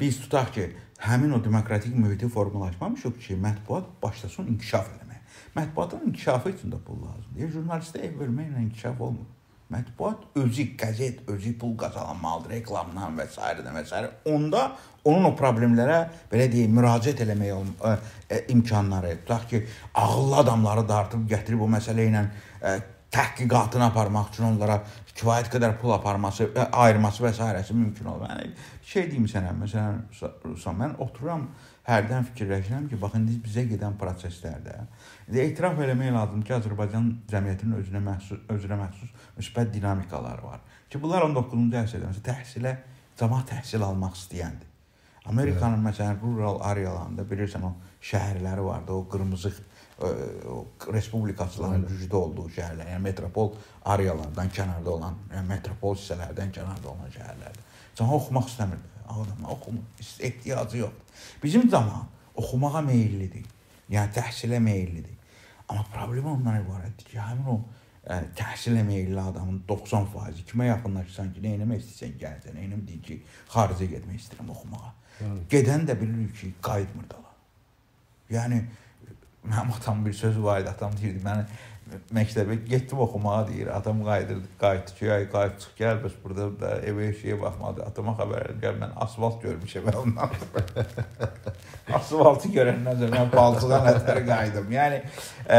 [0.00, 0.68] biz tutaq ki,
[1.08, 5.22] həmin o demokratik mühiti formalaşmamışıq ki, mətbuat başlasın inkişaf eləməyə.
[5.56, 7.54] Mətbuatın inkişafı üçün də pul lazımdır.
[7.56, 9.30] Jurnalistə ev verməklə inkişaf olmur.
[9.72, 13.40] Mətbuat özü qəzet, özü pul qazanmalıdır, reklamdan və s.
[13.40, 14.02] və s.
[14.28, 14.64] Onda
[15.04, 15.98] onun o problemlərə
[16.30, 17.94] belə deyək, müraciət eləmək ol- ə,
[18.28, 19.62] ə, imkanları, tutaq ki,
[19.94, 22.26] ağıllı adamları dartıb gətirib o məsələ ilə
[22.60, 22.76] ə,
[23.12, 24.78] təhqiqatını aparmaq üçün onlara
[25.12, 27.74] kifayət qədər pul aparması, ayırması və s.
[27.74, 28.28] mümkün olur.
[28.30, 28.52] Yəni
[28.92, 30.00] şey deyim sənə, məsələn,
[30.44, 31.48] Ruslan, mən otururam,
[31.86, 34.76] hərdən fikirləşirəm ki, bax indi bizə gedən proseslərdə
[35.26, 40.60] indi etiraf eləmək lazım ki, Azərbaycan cəmiyyətinin özünə məxsus özünə məxsus müsbət dinamikaları var.
[40.88, 42.76] Ki bunlar 19-cu əsrdə məsələn təhsilə
[43.18, 44.68] cəmaət təhsil almaq istəyəndir.
[45.24, 47.72] Amerikanın məsələn rural arealarında bilirsən o
[48.02, 50.08] şəhərləri vardı, o qırmızı ə,
[50.50, 50.56] o
[50.92, 53.52] respublikaçıların güclü olduğu şəhərlər, yəni metropol
[53.94, 57.68] arealardan kənarda olan, yəni metropol hissələrdən kənarda olan şəhərlərdir.
[57.94, 58.91] Cəmaət oxumaq istəmirdi.
[59.12, 59.82] Adam oxumur,
[60.20, 61.20] ehtiyacı yoxdur.
[61.42, 63.46] Bizim cəmaət oxumağa meyllidir.
[63.92, 65.16] Yəni təhsilə meyllidir.
[65.68, 67.58] Amma problem ondan ibarətdir ki, həmin o
[68.04, 73.02] ə, təhsilə meylli adamın 90% kimə yaxınlaşırsan ki, nə etmək istəyirsən gəlsən, nə etmək deyir
[73.08, 73.18] ki,
[73.52, 74.92] xaricə getmək istəyirəm oxumağa.
[75.52, 77.20] Gedən də bilir ki, qayıtmır da.
[78.32, 78.62] Yəni
[79.44, 81.44] mənim atam bir sözü var idi, atam deyirdi, məni
[82.14, 83.70] məktəbə getdim oxumağa deyir.
[83.76, 87.84] Atam qayıdırdı, qayıtdı ki, ay qayıt çıx gəl bəs burada da evə eşiyə baxmadı.
[87.86, 90.36] Atama xəbər gəl mən asfalt görmüşəm və ondan.
[91.98, 94.70] Asfaltı görəndən sonra mən palçıdan ətəri qayıdım.
[94.76, 95.02] Yəni
[95.48, 95.58] e,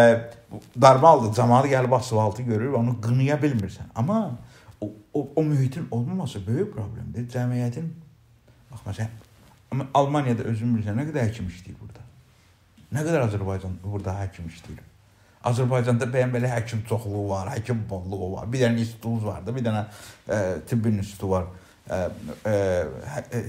[0.88, 1.34] normaldır.
[1.40, 3.92] Cəmaət gəlib asfaltı görür, onu qınaya bilmirsən.
[3.96, 4.24] Amma
[4.82, 7.30] o, o, o mühitin olmaması böyük problemdir.
[7.36, 7.92] Cəmiyyətin
[8.72, 9.22] bax məsələn
[9.94, 12.04] Almaniyada özün bilirsən nə qədər həkim işləyir burada.
[12.94, 14.84] Nə qədər Azərbaycan burada həkim işləyir.
[15.44, 18.48] Azərbaycanda belə həkim çoxluğu var, həkim bolluğu var.
[18.52, 19.84] Bir dənə institutumuz var da, bir dənə
[20.28, 20.38] e,
[20.70, 21.50] tibbi institutu var.
[21.90, 21.98] E,
[22.48, 22.56] e,
[23.16, 23.42] hə, e,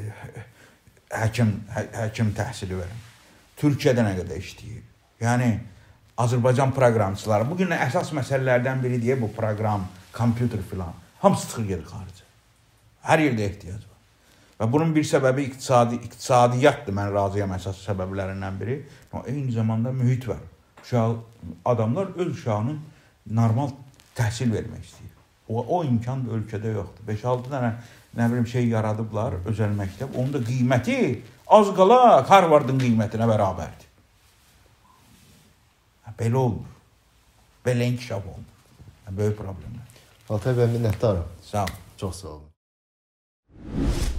[1.14, 3.04] həkim hə, həkim təhsili verin.
[3.60, 4.82] Türkiyədə nə qədər işləyir.
[5.22, 5.52] Yəni
[6.18, 11.86] Azərbaycan proqramçıları bu gün əsas məsələlərdən biri deyə bu proqram, kompüter filan hamısı çıxır gedir
[11.88, 12.24] xaricə.
[13.08, 14.00] Hər yerdə ehtiyac var.
[14.60, 16.94] Və bunun bir səbəbi iqtisadi iqtisadiyyatdır.
[16.96, 18.76] Mən razıyam əsas səbəblərindən biri.
[19.12, 20.42] Amma eyni zamanda mühit var.
[20.84, 21.16] Uşaq
[21.64, 22.80] adamlar öz uşağının
[23.26, 23.70] normal
[24.16, 25.14] təhsil vermək istəyir.
[25.48, 27.06] O, o imkan da ölkədə yoxdur.
[27.08, 27.70] 5-6 dənə
[28.16, 30.12] nə bilim şey yaradıblar, özəl məktəb.
[30.16, 30.98] Onun da qiyməti
[31.46, 33.90] az qala Harvardın qiymətinə bərabərdir.
[36.18, 36.74] Belə olmur.
[37.66, 38.50] Belə inkişaf olmur.
[39.10, 40.02] Böyük problemlər.
[40.30, 41.28] Altay bəy minnətdaram.
[41.42, 41.78] Sağ ol.
[41.98, 44.13] Çox sağ olun.